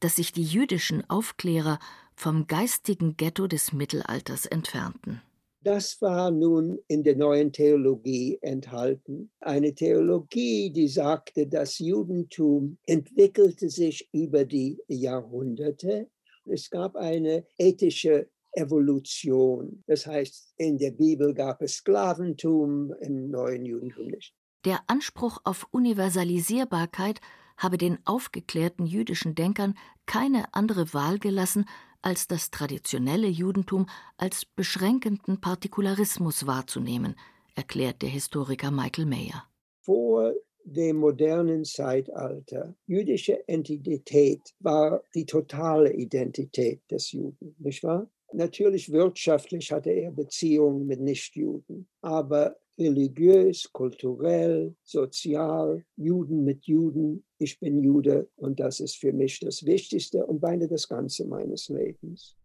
dass 0.00 0.16
sich 0.16 0.32
die 0.32 0.44
jüdischen 0.44 1.08
Aufklärer 1.08 1.78
vom 2.14 2.46
geistigen 2.46 3.16
Ghetto 3.16 3.46
des 3.46 3.72
Mittelalters 3.72 4.46
entfernten. 4.46 5.22
Das 5.66 6.00
war 6.00 6.30
nun 6.30 6.78
in 6.86 7.02
der 7.02 7.16
neuen 7.16 7.52
Theologie 7.52 8.38
enthalten. 8.40 9.32
Eine 9.40 9.74
Theologie, 9.74 10.70
die 10.70 10.86
sagte, 10.86 11.48
das 11.48 11.80
Judentum 11.80 12.78
entwickelte 12.86 13.68
sich 13.68 14.08
über 14.12 14.44
die 14.44 14.78
Jahrhunderte 14.86 16.08
Es 16.44 16.70
gab 16.70 16.94
eine 16.94 17.44
ethische 17.58 18.28
Evolution. 18.52 19.82
Das 19.88 20.06
heißt, 20.06 20.54
in 20.56 20.78
der 20.78 20.92
Bibel 20.92 21.34
gab 21.34 21.60
es 21.60 21.78
Sklaventum, 21.78 22.94
im 23.00 23.30
neuen 23.30 23.64
Judentum 23.64 24.06
nicht. 24.06 24.34
Der 24.64 24.84
Anspruch 24.86 25.40
auf 25.42 25.66
Universalisierbarkeit 25.72 27.20
habe 27.56 27.78
den 27.78 27.98
aufgeklärten 28.04 28.86
jüdischen 28.86 29.34
Denkern 29.34 29.74
keine 30.06 30.52
andere 30.54 30.92
Wahl 30.94 31.18
gelassen, 31.18 31.66
als 32.02 32.28
das 32.28 32.50
traditionelle 32.50 33.26
Judentum 33.26 33.86
als 34.16 34.44
beschränkenden 34.44 35.40
Partikularismus 35.40 36.46
wahrzunehmen, 36.46 37.16
erklärt 37.54 38.02
der 38.02 38.10
Historiker 38.10 38.70
Michael 38.70 39.06
Mayer. 39.06 39.44
Vor 39.80 40.34
dem 40.64 40.96
modernen 40.96 41.64
Zeitalter, 41.64 42.74
jüdische 42.86 43.42
Identität 43.46 44.54
war 44.60 45.02
die 45.14 45.24
totale 45.24 45.92
Identität 45.92 46.82
des 46.90 47.12
Juden, 47.12 47.54
nicht 47.58 47.82
wahr? 47.82 48.10
Natürlich 48.32 48.90
wirtschaftlich 48.90 49.70
hatte 49.70 49.90
er 49.90 50.10
Beziehungen 50.10 50.86
mit 50.86 51.00
Nichtjuden, 51.00 51.88
aber 52.02 52.56
religiös, 52.78 53.70
kulturell, 53.72 54.74
sozial, 54.82 55.84
Juden 55.96 56.44
mit 56.44 56.64
Juden, 56.64 57.24
ich 57.38 57.58
bin 57.58 57.82
Jude 57.82 58.28
und 58.36 58.60
das 58.60 58.80
ist 58.80 58.96
für 58.96 59.12
mich 59.12 59.40
das 59.40 59.64
Wichtigste 59.64 60.24
und 60.26 60.42
meine 60.42 60.68
das 60.68 60.88
Ganze 60.88 61.26
meines 61.26 61.68
Lebens. 61.68 62.36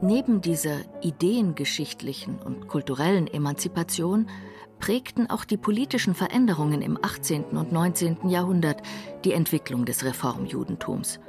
Neben 0.00 0.40
dieser 0.40 0.78
ideengeschichtlichen 1.02 2.40
und 2.40 2.66
kulturellen 2.66 3.28
Emanzipation 3.28 4.26
prägten 4.80 5.30
auch 5.30 5.44
die 5.44 5.56
politischen 5.56 6.14
Veränderungen 6.16 6.82
im 6.82 6.98
18. 7.00 7.44
und 7.56 7.70
19. 7.70 8.28
Jahrhundert 8.28 8.82
die 9.24 9.32
Entwicklung 9.32 9.84
des 9.84 10.04
Reformjudentums. 10.04 11.20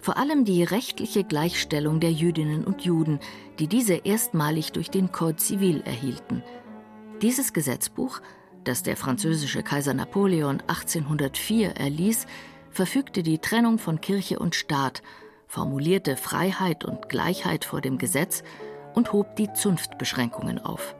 Vor 0.00 0.16
allem 0.16 0.44
die 0.44 0.62
rechtliche 0.62 1.24
Gleichstellung 1.24 1.98
der 1.98 2.12
Jüdinnen 2.12 2.64
und 2.64 2.82
Juden, 2.82 3.18
die 3.58 3.66
diese 3.66 3.94
erstmalig 3.94 4.70
durch 4.70 4.90
den 4.90 5.10
Code 5.10 5.38
Civil 5.38 5.80
erhielten. 5.80 6.42
Dieses 7.22 7.52
Gesetzbuch, 7.52 8.20
das 8.64 8.82
der 8.82 8.96
französische 8.96 9.62
Kaiser 9.62 9.94
Napoleon 9.94 10.60
1804 10.66 11.76
erließ, 11.76 12.26
verfügte 12.70 13.22
die 13.22 13.38
Trennung 13.38 13.78
von 13.78 14.00
Kirche 14.00 14.38
und 14.38 14.54
Staat, 14.54 15.02
formulierte 15.46 16.16
Freiheit 16.16 16.84
und 16.84 17.08
Gleichheit 17.08 17.64
vor 17.64 17.80
dem 17.80 17.98
Gesetz 17.98 18.42
und 18.94 19.12
hob 19.12 19.36
die 19.36 19.52
Zunftbeschränkungen 19.52 20.58
auf. 20.58 20.96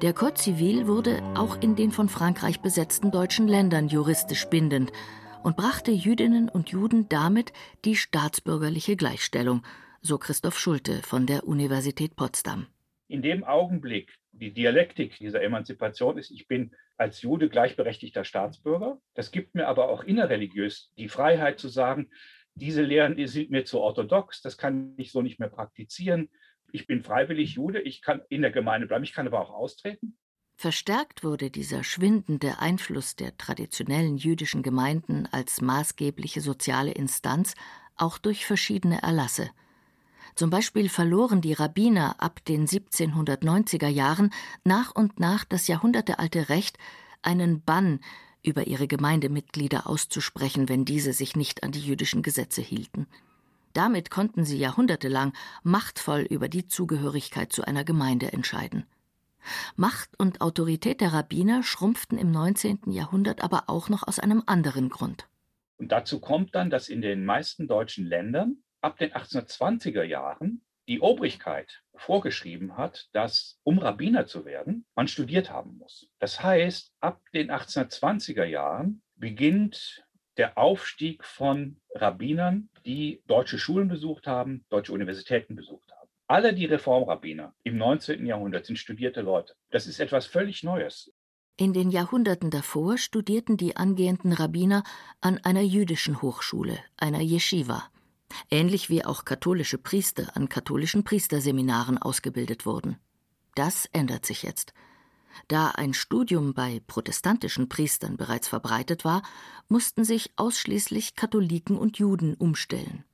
Der 0.00 0.12
Code 0.12 0.36
Civil 0.36 0.86
wurde 0.86 1.22
auch 1.34 1.60
in 1.60 1.76
den 1.76 1.92
von 1.92 2.08
Frankreich 2.08 2.60
besetzten 2.60 3.10
deutschen 3.10 3.48
Ländern 3.48 3.88
juristisch 3.88 4.46
bindend 4.46 4.92
und 5.42 5.56
brachte 5.56 5.90
Jüdinnen 5.90 6.48
und 6.48 6.70
Juden 6.70 7.08
damit 7.08 7.52
die 7.84 7.96
staatsbürgerliche 7.96 8.96
Gleichstellung, 8.96 9.62
so 10.00 10.18
Christoph 10.18 10.58
Schulte 10.58 11.02
von 11.02 11.26
der 11.26 11.46
Universität 11.46 12.16
Potsdam. 12.16 12.66
In 13.08 13.22
dem 13.22 13.44
Augenblick, 13.44 14.08
die 14.42 14.52
Dialektik 14.52 15.16
dieser 15.18 15.40
Emanzipation 15.40 16.18
ist, 16.18 16.32
ich 16.32 16.48
bin 16.48 16.74
als 16.96 17.22
Jude 17.22 17.48
gleichberechtigter 17.48 18.24
Staatsbürger. 18.24 19.00
Das 19.14 19.30
gibt 19.30 19.54
mir 19.54 19.68
aber 19.68 19.88
auch 19.88 20.02
innerreligiös 20.02 20.90
die 20.98 21.08
Freiheit 21.08 21.60
zu 21.60 21.68
sagen, 21.68 22.10
diese 22.56 22.82
Lehren 22.82 23.24
sind 23.28 23.52
mir 23.52 23.64
zu 23.64 23.78
orthodox, 23.78 24.42
das 24.42 24.58
kann 24.58 24.94
ich 24.96 25.12
so 25.12 25.22
nicht 25.22 25.38
mehr 25.38 25.48
praktizieren. 25.48 26.28
Ich 26.72 26.88
bin 26.88 27.02
freiwillig 27.02 27.54
Jude, 27.54 27.80
ich 27.82 28.02
kann 28.02 28.20
in 28.30 28.42
der 28.42 28.50
Gemeinde 28.50 28.88
bleiben, 28.88 29.04
ich 29.04 29.12
kann 29.12 29.28
aber 29.28 29.40
auch 29.40 29.50
austreten. 29.50 30.18
Verstärkt 30.56 31.22
wurde 31.22 31.52
dieser 31.52 31.84
schwindende 31.84 32.58
Einfluss 32.58 33.14
der 33.14 33.36
traditionellen 33.36 34.16
jüdischen 34.16 34.64
Gemeinden 34.64 35.28
als 35.30 35.60
maßgebliche 35.60 36.40
soziale 36.40 36.90
Instanz 36.90 37.54
auch 37.94 38.18
durch 38.18 38.44
verschiedene 38.44 39.02
Erlasse. 39.02 39.50
Zum 40.34 40.50
Beispiel 40.50 40.88
verloren 40.88 41.40
die 41.40 41.52
Rabbiner 41.52 42.16
ab 42.18 42.44
den 42.44 42.66
1790er 42.66 43.88
Jahren 43.88 44.30
nach 44.64 44.94
und 44.94 45.20
nach 45.20 45.44
das 45.44 45.66
jahrhundertealte 45.66 46.48
Recht, 46.48 46.78
einen 47.22 47.62
Bann 47.62 48.00
über 48.42 48.66
ihre 48.66 48.88
Gemeindemitglieder 48.88 49.86
auszusprechen, 49.86 50.68
wenn 50.68 50.84
diese 50.84 51.12
sich 51.12 51.36
nicht 51.36 51.62
an 51.62 51.72
die 51.72 51.80
jüdischen 51.80 52.22
Gesetze 52.22 52.60
hielten. 52.60 53.06
Damit 53.72 54.10
konnten 54.10 54.44
sie 54.44 54.58
jahrhundertelang 54.58 55.32
machtvoll 55.62 56.22
über 56.22 56.48
die 56.48 56.66
Zugehörigkeit 56.66 57.52
zu 57.52 57.64
einer 57.64 57.84
Gemeinde 57.84 58.32
entscheiden. 58.32 58.84
Macht 59.76 60.10
und 60.18 60.40
Autorität 60.40 61.00
der 61.00 61.12
Rabbiner 61.12 61.62
schrumpften 61.62 62.18
im 62.18 62.30
19. 62.30 62.80
Jahrhundert 62.86 63.42
aber 63.42 63.64
auch 63.66 63.88
noch 63.88 64.06
aus 64.06 64.18
einem 64.18 64.42
anderen 64.46 64.88
Grund. 64.88 65.26
Und 65.78 65.90
dazu 65.90 66.20
kommt 66.20 66.54
dann, 66.54 66.70
dass 66.70 66.88
in 66.88 67.02
den 67.02 67.24
meisten 67.24 67.66
deutschen 67.66 68.06
Ländern 68.06 68.58
ab 68.82 68.98
den 68.98 69.12
1820er 69.12 70.02
Jahren 70.02 70.62
die 70.88 71.00
Obrigkeit 71.00 71.82
vorgeschrieben 71.94 72.76
hat, 72.76 73.08
dass 73.12 73.58
um 73.62 73.78
Rabbiner 73.78 74.26
zu 74.26 74.44
werden, 74.44 74.84
man 74.94 75.08
studiert 75.08 75.50
haben 75.50 75.78
muss. 75.78 76.08
Das 76.18 76.42
heißt, 76.42 76.92
ab 77.00 77.20
den 77.32 77.50
1820er 77.50 78.44
Jahren 78.44 79.02
beginnt 79.16 80.04
der 80.36 80.58
Aufstieg 80.58 81.24
von 81.24 81.80
Rabbinern, 81.94 82.68
die 82.84 83.22
deutsche 83.26 83.58
Schulen 83.58 83.88
besucht 83.88 84.26
haben, 84.26 84.64
deutsche 84.70 84.92
Universitäten 84.92 85.54
besucht 85.54 85.90
haben. 85.92 86.08
Alle 86.26 86.54
die 86.54 86.64
Reformrabbiner 86.64 87.54
im 87.62 87.76
19. 87.76 88.26
Jahrhundert 88.26 88.64
sind 88.64 88.78
studierte 88.78 89.20
Leute. 89.20 89.54
Das 89.70 89.86
ist 89.86 90.00
etwas 90.00 90.26
völlig 90.26 90.62
Neues. 90.62 91.12
In 91.58 91.74
den 91.74 91.90
Jahrhunderten 91.90 92.50
davor 92.50 92.96
studierten 92.96 93.58
die 93.58 93.76
angehenden 93.76 94.32
Rabbiner 94.32 94.82
an 95.20 95.38
einer 95.44 95.60
jüdischen 95.60 96.22
Hochschule, 96.22 96.78
einer 96.96 97.20
Yeshiva, 97.20 97.91
ähnlich 98.50 98.90
wie 98.90 99.04
auch 99.04 99.24
katholische 99.24 99.78
Priester 99.78 100.36
an 100.36 100.48
katholischen 100.48 101.04
Priesterseminaren 101.04 101.98
ausgebildet 101.98 102.66
wurden. 102.66 102.96
Das 103.54 103.86
ändert 103.92 104.26
sich 104.26 104.42
jetzt. 104.42 104.72
Da 105.48 105.70
ein 105.70 105.94
Studium 105.94 106.54
bei 106.54 106.80
protestantischen 106.86 107.68
Priestern 107.68 108.16
bereits 108.16 108.48
verbreitet 108.48 109.04
war, 109.04 109.22
mussten 109.68 110.04
sich 110.04 110.32
ausschließlich 110.36 111.16
Katholiken 111.16 111.76
und 111.76 111.98
Juden 111.98 112.34
umstellen. 112.34 113.04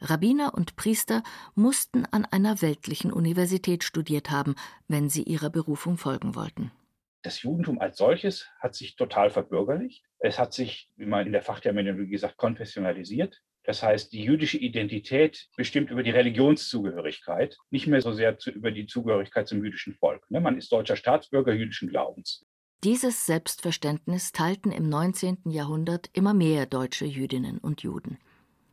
Rabbiner 0.00 0.54
und 0.54 0.76
Priester 0.76 1.22
mussten 1.54 2.04
an 2.06 2.24
einer 2.26 2.60
weltlichen 2.60 3.12
Universität 3.12 3.82
studiert 3.82 4.30
haben, 4.30 4.54
wenn 4.88 5.08
sie 5.08 5.22
ihrer 5.22 5.50
Berufung 5.50 5.96
folgen 5.96 6.34
wollten. 6.34 6.70
Das 7.22 7.42
Judentum 7.42 7.80
als 7.80 7.96
solches 7.96 8.46
hat 8.60 8.74
sich 8.74 8.94
total 8.94 9.30
verbürgerlicht. 9.30 10.04
Es 10.18 10.38
hat 10.38 10.52
sich, 10.52 10.90
wie 10.96 11.06
man 11.06 11.26
in 11.26 11.32
der 11.32 11.42
Fachterminologie 11.42 12.18
sagt, 12.18 12.36
konfessionalisiert. 12.36 13.42
Das 13.66 13.82
heißt, 13.82 14.12
die 14.12 14.22
jüdische 14.22 14.58
Identität 14.58 15.48
bestimmt 15.56 15.90
über 15.90 16.04
die 16.04 16.10
Religionszugehörigkeit, 16.10 17.58
nicht 17.70 17.88
mehr 17.88 18.00
so 18.00 18.12
sehr 18.12 18.38
zu, 18.38 18.50
über 18.50 18.70
die 18.70 18.86
Zugehörigkeit 18.86 19.48
zum 19.48 19.62
jüdischen 19.64 19.94
Volk. 19.94 20.30
Ne? 20.30 20.40
Man 20.40 20.56
ist 20.56 20.70
deutscher 20.70 20.94
Staatsbürger 20.94 21.52
jüdischen 21.52 21.88
Glaubens. 21.88 22.44
Dieses 22.84 23.26
Selbstverständnis 23.26 24.30
teilten 24.30 24.70
im 24.70 24.88
19. 24.88 25.38
Jahrhundert 25.46 26.10
immer 26.12 26.32
mehr 26.32 26.66
deutsche 26.66 27.06
Jüdinnen 27.06 27.58
und 27.58 27.82
Juden. 27.82 28.18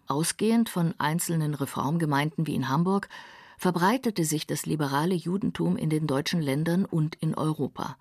Ausgehend 0.06 0.70
von 0.70 0.94
einzelnen 1.00 1.56
Reformgemeinden 1.56 2.46
wie 2.46 2.54
in 2.54 2.70
Hamburg 2.70 3.10
verbreitete 3.58 4.26
sich 4.26 4.46
das 4.46 4.68
liberale 4.68 5.16
Judentum 5.16 5.76
in 5.76 5.90
den 5.90 6.06
deutschen 6.06 6.42
Ländern 6.42 6.86
und 6.86 7.16
in 7.16 7.34
Europa. 7.34 7.98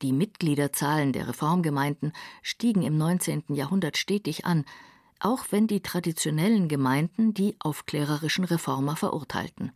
Die 0.00 0.12
Mitgliederzahlen 0.12 1.12
der 1.12 1.28
Reformgemeinden 1.28 2.12
stiegen 2.42 2.82
im 2.82 2.96
19. 2.96 3.44
Jahrhundert 3.48 3.98
stetig 3.98 4.46
an, 4.46 4.64
auch 5.20 5.46
wenn 5.50 5.66
die 5.66 5.80
traditionellen 5.80 6.68
Gemeinden 6.68 7.34
die 7.34 7.56
aufklärerischen 7.58 8.44
Reformer 8.44 8.96
verurteilten. 8.96 9.72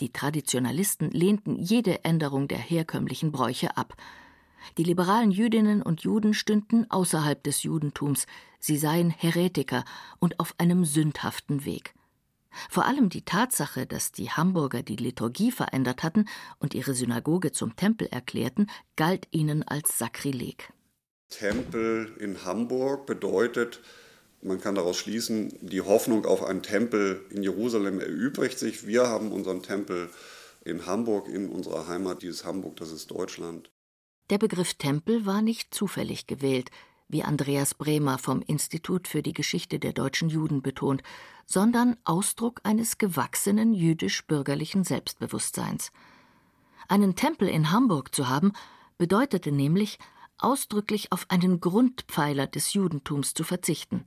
Die 0.00 0.12
Traditionalisten 0.12 1.10
lehnten 1.10 1.56
jede 1.56 2.04
Änderung 2.04 2.48
der 2.48 2.58
herkömmlichen 2.58 3.32
Bräuche 3.32 3.76
ab, 3.76 3.96
die 4.78 4.84
liberalen 4.84 5.30
Jüdinnen 5.30 5.82
und 5.82 6.02
Juden 6.02 6.34
stünden 6.34 6.90
außerhalb 6.90 7.42
des 7.42 7.62
Judentums, 7.62 8.26
sie 8.58 8.76
seien 8.76 9.10
Heretiker 9.10 9.84
und 10.18 10.40
auf 10.40 10.54
einem 10.58 10.84
sündhaften 10.84 11.64
Weg. 11.64 11.94
Vor 12.70 12.86
allem 12.86 13.10
die 13.10 13.22
Tatsache, 13.22 13.86
dass 13.86 14.12
die 14.12 14.30
Hamburger 14.30 14.82
die 14.82 14.96
Liturgie 14.96 15.52
verändert 15.52 16.02
hatten 16.02 16.24
und 16.58 16.74
ihre 16.74 16.94
Synagoge 16.94 17.52
zum 17.52 17.76
Tempel 17.76 18.08
erklärten, 18.08 18.68
galt 18.96 19.28
ihnen 19.30 19.62
als 19.62 19.98
Sakrileg. 19.98 20.72
Tempel 21.28 22.16
in 22.18 22.44
Hamburg 22.44 23.06
bedeutet, 23.06 23.82
man 24.42 24.60
kann 24.60 24.74
daraus 24.74 24.96
schließen, 24.96 25.52
die 25.60 25.80
Hoffnung 25.80 26.24
auf 26.24 26.42
einen 26.42 26.62
Tempel 26.62 27.24
in 27.30 27.42
Jerusalem 27.42 28.00
erübrigt 28.00 28.58
sich. 28.58 28.86
Wir 28.86 29.08
haben 29.08 29.32
unseren 29.32 29.62
Tempel 29.62 30.10
in 30.64 30.86
Hamburg, 30.86 31.28
in 31.28 31.48
unserer 31.48 31.88
Heimat, 31.88 32.22
dieses 32.22 32.44
Hamburg, 32.44 32.76
das 32.76 32.92
ist 32.92 33.10
Deutschland. 33.10 33.70
Der 34.30 34.38
Begriff 34.38 34.74
Tempel 34.74 35.24
war 35.24 35.42
nicht 35.42 35.72
zufällig 35.72 36.26
gewählt, 36.26 36.70
wie 37.08 37.22
Andreas 37.22 37.74
Bremer 37.74 38.18
vom 38.18 38.42
Institut 38.42 39.06
für 39.06 39.22
die 39.22 39.32
Geschichte 39.32 39.78
der 39.78 39.92
deutschen 39.92 40.28
Juden 40.28 40.62
betont, 40.62 41.02
sondern 41.46 41.96
Ausdruck 42.02 42.60
eines 42.64 42.98
gewachsenen 42.98 43.72
jüdisch-bürgerlichen 43.72 44.82
Selbstbewusstseins. 44.82 45.92
Einen 46.88 47.14
Tempel 47.14 47.48
in 47.48 47.70
Hamburg 47.70 48.14
zu 48.14 48.28
haben, 48.28 48.52
bedeutete 48.98 49.52
nämlich, 49.52 49.98
ausdrücklich 50.38 51.12
auf 51.12 51.26
einen 51.28 51.60
Grundpfeiler 51.60 52.46
des 52.46 52.74
Judentums 52.74 53.34
zu 53.34 53.44
verzichten, 53.44 54.04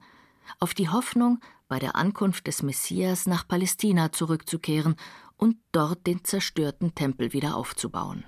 auf 0.59 0.73
die 0.73 0.89
Hoffnung, 0.89 1.39
bei 1.67 1.79
der 1.79 1.95
Ankunft 1.95 2.47
des 2.47 2.63
Messias 2.63 3.27
nach 3.27 3.47
Palästina 3.47 4.11
zurückzukehren 4.11 4.95
und 5.37 5.57
dort 5.71 6.07
den 6.07 6.23
zerstörten 6.23 6.95
Tempel 6.95 7.33
wieder 7.33 7.55
aufzubauen. 7.55 8.25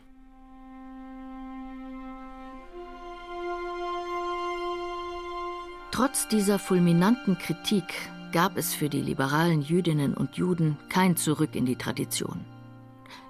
Trotz 5.92 6.30
dieser 6.30 6.58
fulminanten 6.58 7.38
Kritik 7.38 7.84
gab 8.32 8.56
es 8.58 8.74
für 8.74 8.88
die 8.88 9.02
liberalen 9.02 9.62
Jüdinnen 9.62 10.14
und 10.14 10.38
Juden 10.38 10.78
kein 10.88 11.18
Zurück 11.18 11.54
in 11.54 11.66
die 11.66 11.76
Tradition. 11.76 12.46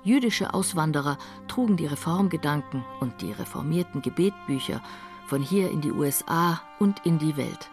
Jüdische 0.03 0.53
Auswanderer 0.53 1.17
trugen 1.47 1.75
die 1.75 1.87
Reformgedanken 1.87 2.85
und 2.99 3.19
die 3.21 3.31
reformierten 3.31 4.03
Gebetbücher 4.03 4.81
von 5.25 5.41
hier 5.41 5.71
in 5.71 5.81
die 5.81 5.91
USA 5.91 6.61
und 6.77 7.03
in 7.03 7.17
die 7.17 7.35
Welt. 7.35 7.70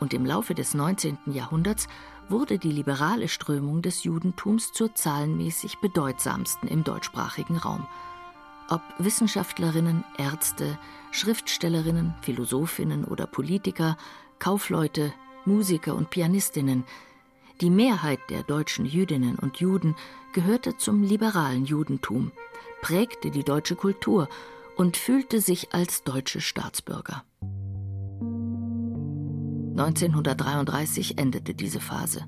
Und 0.00 0.12
im 0.12 0.26
Laufe 0.26 0.54
des 0.54 0.74
19. 0.74 1.18
Jahrhunderts 1.26 1.88
wurde 2.28 2.58
die 2.58 2.72
liberale 2.72 3.28
Strömung 3.28 3.82
des 3.82 4.04
Judentums 4.04 4.72
zur 4.72 4.94
zahlenmäßig 4.94 5.78
bedeutsamsten 5.78 6.68
im 6.68 6.84
deutschsprachigen 6.84 7.56
Raum. 7.56 7.86
Ob 8.68 8.82
Wissenschaftlerinnen, 8.98 10.04
Ärzte, 10.18 10.78
Schriftstellerinnen, 11.12 12.14
Philosophinnen 12.22 13.04
oder 13.04 13.26
Politiker, 13.26 13.96
Kaufleute, 14.38 15.12
Musiker 15.44 15.94
und 15.94 16.10
Pianistinnen, 16.10 16.84
die 17.60 17.70
Mehrheit 17.70 18.18
der 18.28 18.42
deutschen 18.42 18.84
Jüdinnen 18.84 19.38
und 19.38 19.58
Juden 19.58 19.94
gehörte 20.32 20.76
zum 20.76 21.02
liberalen 21.02 21.64
Judentum, 21.64 22.32
prägte 22.82 23.30
die 23.30 23.44
deutsche 23.44 23.76
Kultur 23.76 24.28
und 24.76 24.98
fühlte 24.98 25.40
sich 25.40 25.72
als 25.72 26.02
deutsche 26.02 26.42
Staatsbürger. 26.42 27.24
1933 29.78 31.18
endete 31.18 31.52
diese 31.52 31.80
Phase. 31.80 32.24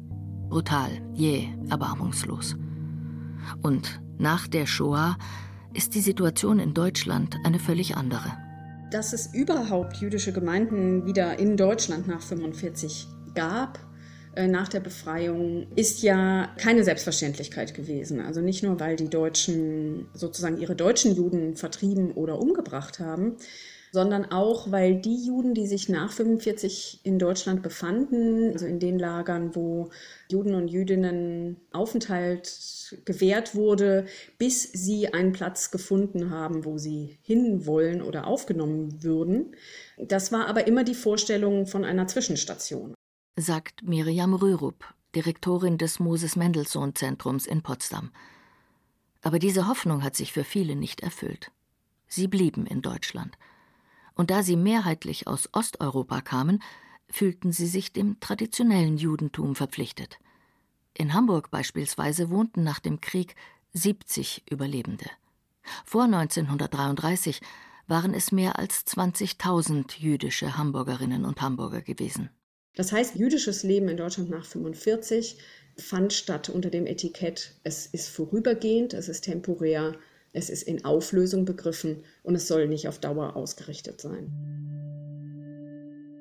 Brutal, 0.51 0.91
jäh, 1.15 1.49
erbarmungslos. 1.71 2.57
Und 3.63 4.03
nach 4.19 4.47
der 4.47 4.67
Shoah 4.67 5.17
ist 5.73 5.95
die 5.95 6.01
Situation 6.01 6.59
in 6.59 6.75
Deutschland 6.75 7.37
eine 7.45 7.59
völlig 7.59 7.97
andere. 7.97 8.37
Dass 8.91 9.15
es 9.15 9.33
überhaupt 9.33 9.97
jüdische 9.97 10.33
Gemeinden 10.33 11.07
wieder 11.07 11.39
in 11.39 11.57
Deutschland 11.57 12.07
nach 12.07 12.23
1945 12.23 13.07
gab, 13.35 13.79
nach 14.47 14.69
der 14.69 14.81
Befreiung 14.81 15.67
ist 15.75 16.03
ja 16.03 16.55
keine 16.59 16.85
Selbstverständlichkeit 16.85 17.75
gewesen. 17.75 18.21
Also 18.21 18.41
nicht 18.41 18.63
nur, 18.63 18.79
weil 18.79 18.97
die 18.97 19.09
Deutschen 19.09 20.07
sozusagen 20.15 20.59
ihre 20.59 20.77
deutschen 20.77 21.17
Juden 21.17 21.57
vertrieben 21.57 22.13
oder 22.13 22.39
umgebracht 22.39 23.01
haben, 23.01 23.37
sondern 23.93 24.31
auch, 24.31 24.71
weil 24.71 24.97
die 25.01 25.27
Juden, 25.27 25.55
die 25.55 25.67
sich 25.67 25.89
nach 25.89 26.13
45 26.13 27.01
in 27.05 27.19
Deutschland 27.19 27.63
befanden, 27.63 28.53
also 28.53 28.67
in 28.67 28.81
den 28.81 28.99
Lagern, 28.99 29.55
wo 29.55 29.91
Juden 30.31 30.55
und 30.55 30.69
Jüdinnen 30.69 31.57
Aufenthalt 31.73 32.97
gewährt 33.05 33.55
wurde, 33.55 34.07
bis 34.37 34.63
sie 34.73 35.13
einen 35.13 35.33
Platz 35.33 35.71
gefunden 35.71 36.31
haben, 36.31 36.65
wo 36.65 36.79
sie 36.79 37.19
hinwollen 37.23 38.03
oder 38.03 38.27
aufgenommen 38.27 39.03
würden. 39.03 39.57
Das 39.97 40.33
war 40.33 40.47
aber 40.47 40.67
immer 40.67 40.85
die 40.85 40.95
Vorstellung 40.95 41.67
von 41.67 41.85
einer 41.85 42.07
Zwischenstation. 42.07 42.95
Sagt 43.41 43.85
Miriam 43.85 44.35
Rürup, 44.35 44.85
Direktorin 45.15 45.79
des 45.79 46.01
Moses 46.01 46.35
Mendelssohn 46.35 46.97
Zentrums 46.97 47.47
in 47.47 47.63
Potsdam. 47.63 48.11
Aber 49.23 49.39
diese 49.39 49.69
Hoffnung 49.69 50.03
hat 50.03 50.17
sich 50.17 50.33
für 50.33 50.43
viele 50.43 50.75
nicht 50.75 51.03
erfüllt. 51.03 51.53
Sie 52.09 52.27
blieben 52.27 52.67
in 52.67 52.83
Deutschland 52.83 53.39
und 54.17 54.33
da 54.33 54.43
sie 54.43 54.57
mehrheitlich 54.57 55.29
aus 55.29 55.49
Osteuropa 55.53 56.21
kamen, 56.21 56.61
fühlten 57.09 57.53
sie 57.53 57.69
sich 57.69 57.93
dem 57.93 58.19
traditionellen 58.19 58.99
Judentum 58.99 59.55
verpflichtet. 59.55 60.19
In 60.93 61.15
Hamburg 61.15 61.53
beispielsweise 61.53 62.31
wohnten 62.31 62.65
nach 62.65 62.81
dem 62.81 63.01
Krieg 63.01 63.37
70 63.73 64.51
Überlebende. 64.51 65.09
Vor 65.85 66.03
1933 66.03 67.41
waren 67.87 68.15
es 68.15 68.33
mehr 68.33 68.59
als 68.59 68.85
20.000 68.85 69.97
jüdische 69.97 70.59
Hamburgerinnen 70.59 71.25
und 71.25 71.41
Hamburger 71.41 71.83
gewesen. 71.83 72.31
Das 72.79 72.93
heißt, 72.93 73.17
jüdisches 73.17 73.65
Leben 73.65 73.89
in 73.89 73.97
Deutschland 73.97 74.31
nach 74.31 74.45
1945 74.45 75.37
fand 75.77 76.13
statt 76.13 76.49
unter 76.49 76.71
dem 76.71 76.87
Etikett, 76.87 77.57
es 77.65 77.87
ist 77.87 78.09
vorübergehend, 78.09 78.95
es 78.95 79.09
ist 79.09 79.23
temporär, 79.23 79.97
es 80.33 80.49
ist 80.49 80.63
in 80.63 80.85
Auflösung 80.85 81.45
begriffen 81.45 82.05
und 82.23 82.37
es 82.37 82.47
soll 82.47 82.69
nicht 82.69 82.87
auf 82.87 83.01
Dauer 83.01 83.35
ausgerichtet 83.35 84.01
sein. 84.01 84.33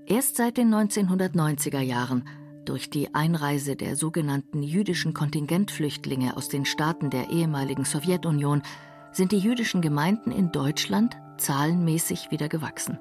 Erst 0.08 0.38
seit 0.38 0.58
den 0.58 0.74
1990er 0.74 1.82
Jahren, 1.82 2.28
durch 2.66 2.90
die 2.90 3.14
Einreise 3.14 3.76
der 3.76 3.96
sogenannten 3.96 4.64
jüdischen 4.64 5.14
Kontingentflüchtlinge 5.14 6.36
aus 6.36 6.50
den 6.50 6.66
Staaten 6.66 7.12
der 7.12 7.30
ehemaligen 7.30 7.86
Sowjetunion, 7.86 8.64
sind 9.12 9.32
die 9.32 9.38
jüdischen 9.38 9.82
Gemeinden 9.82 10.32
in 10.32 10.52
Deutschland 10.52 11.18
zahlenmäßig 11.38 12.32
wieder 12.32 12.50
gewachsen. 12.50 12.98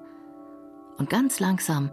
Und 0.99 1.09
ganz 1.09 1.41
langsam, 1.41 1.91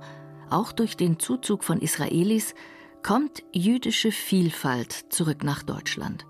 auch 0.50 0.72
durch 0.72 0.98
den 0.98 1.20
Zuzug 1.20 1.64
von 1.64 1.80
Israelis, 1.80 2.56
kommt 3.04 3.44
jüdische 3.52 4.12
Vielfalt 4.12 5.06
zurück 5.10 5.44
nach 5.44 5.64
Deutschland 5.64 6.26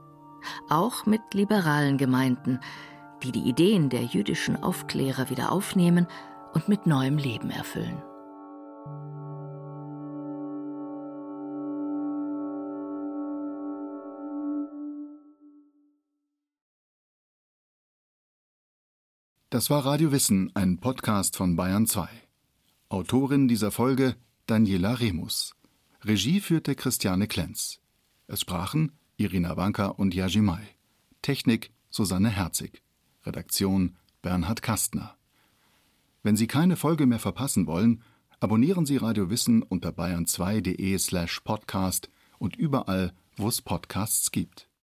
auch 0.70 1.06
mit 1.06 1.22
liberalen 1.34 1.98
Gemeinden, 1.98 2.60
die 3.24 3.32
die 3.32 3.48
Ideen 3.48 3.90
der 3.90 4.04
jüdischen 4.04 4.62
Aufklärer 4.62 5.30
wieder 5.30 5.52
aufnehmen 5.52 6.08
und 6.54 6.68
mit 6.68 6.86
neuem 6.86 7.18
Leben 7.18 7.50
erfüllen. 7.50 8.02
Das 19.50 19.70
war 19.70 19.86
Radio 19.86 20.12
Wissen, 20.12 20.52
ein 20.56 20.80
Podcast 20.80 21.38
von 21.38 21.56
Bayern 21.56 21.86
2. 21.86 22.23
Autorin 22.94 23.48
dieser 23.48 23.72
Folge 23.72 24.16
Daniela 24.46 24.94
Remus. 24.94 25.56
Regie 26.04 26.40
führte 26.40 26.76
Christiane 26.76 27.28
Klenz. 27.28 27.80
Es 28.28 28.42
sprachen 28.42 28.92
Irina 29.18 29.58
Wanka 29.58 29.88
und 29.88 30.14
Yajimai. 30.14 30.62
Technik 31.24 31.72
Susanne 31.90 32.30
Herzig. 32.30 32.84
Redaktion 33.26 33.96
Bernhard 34.22 34.62
Kastner. 34.62 35.18
Wenn 36.22 36.38
Sie 36.38 36.46
keine 36.46 36.76
Folge 36.76 37.08
mehr 37.08 37.18
verpassen 37.18 37.66
wollen, 37.66 38.04
abonnieren 38.40 38.86
Sie 38.86 38.98
Radio 38.98 39.32
Wissen 39.32 39.64
unter 39.64 39.90
bayern2.de 39.90 40.96
slash 41.00 41.40
podcast 41.40 42.12
und 42.38 42.56
überall, 42.58 43.12
wo 43.38 43.48
es 43.48 43.64
Podcasts 43.64 44.30
gibt. 44.30 44.70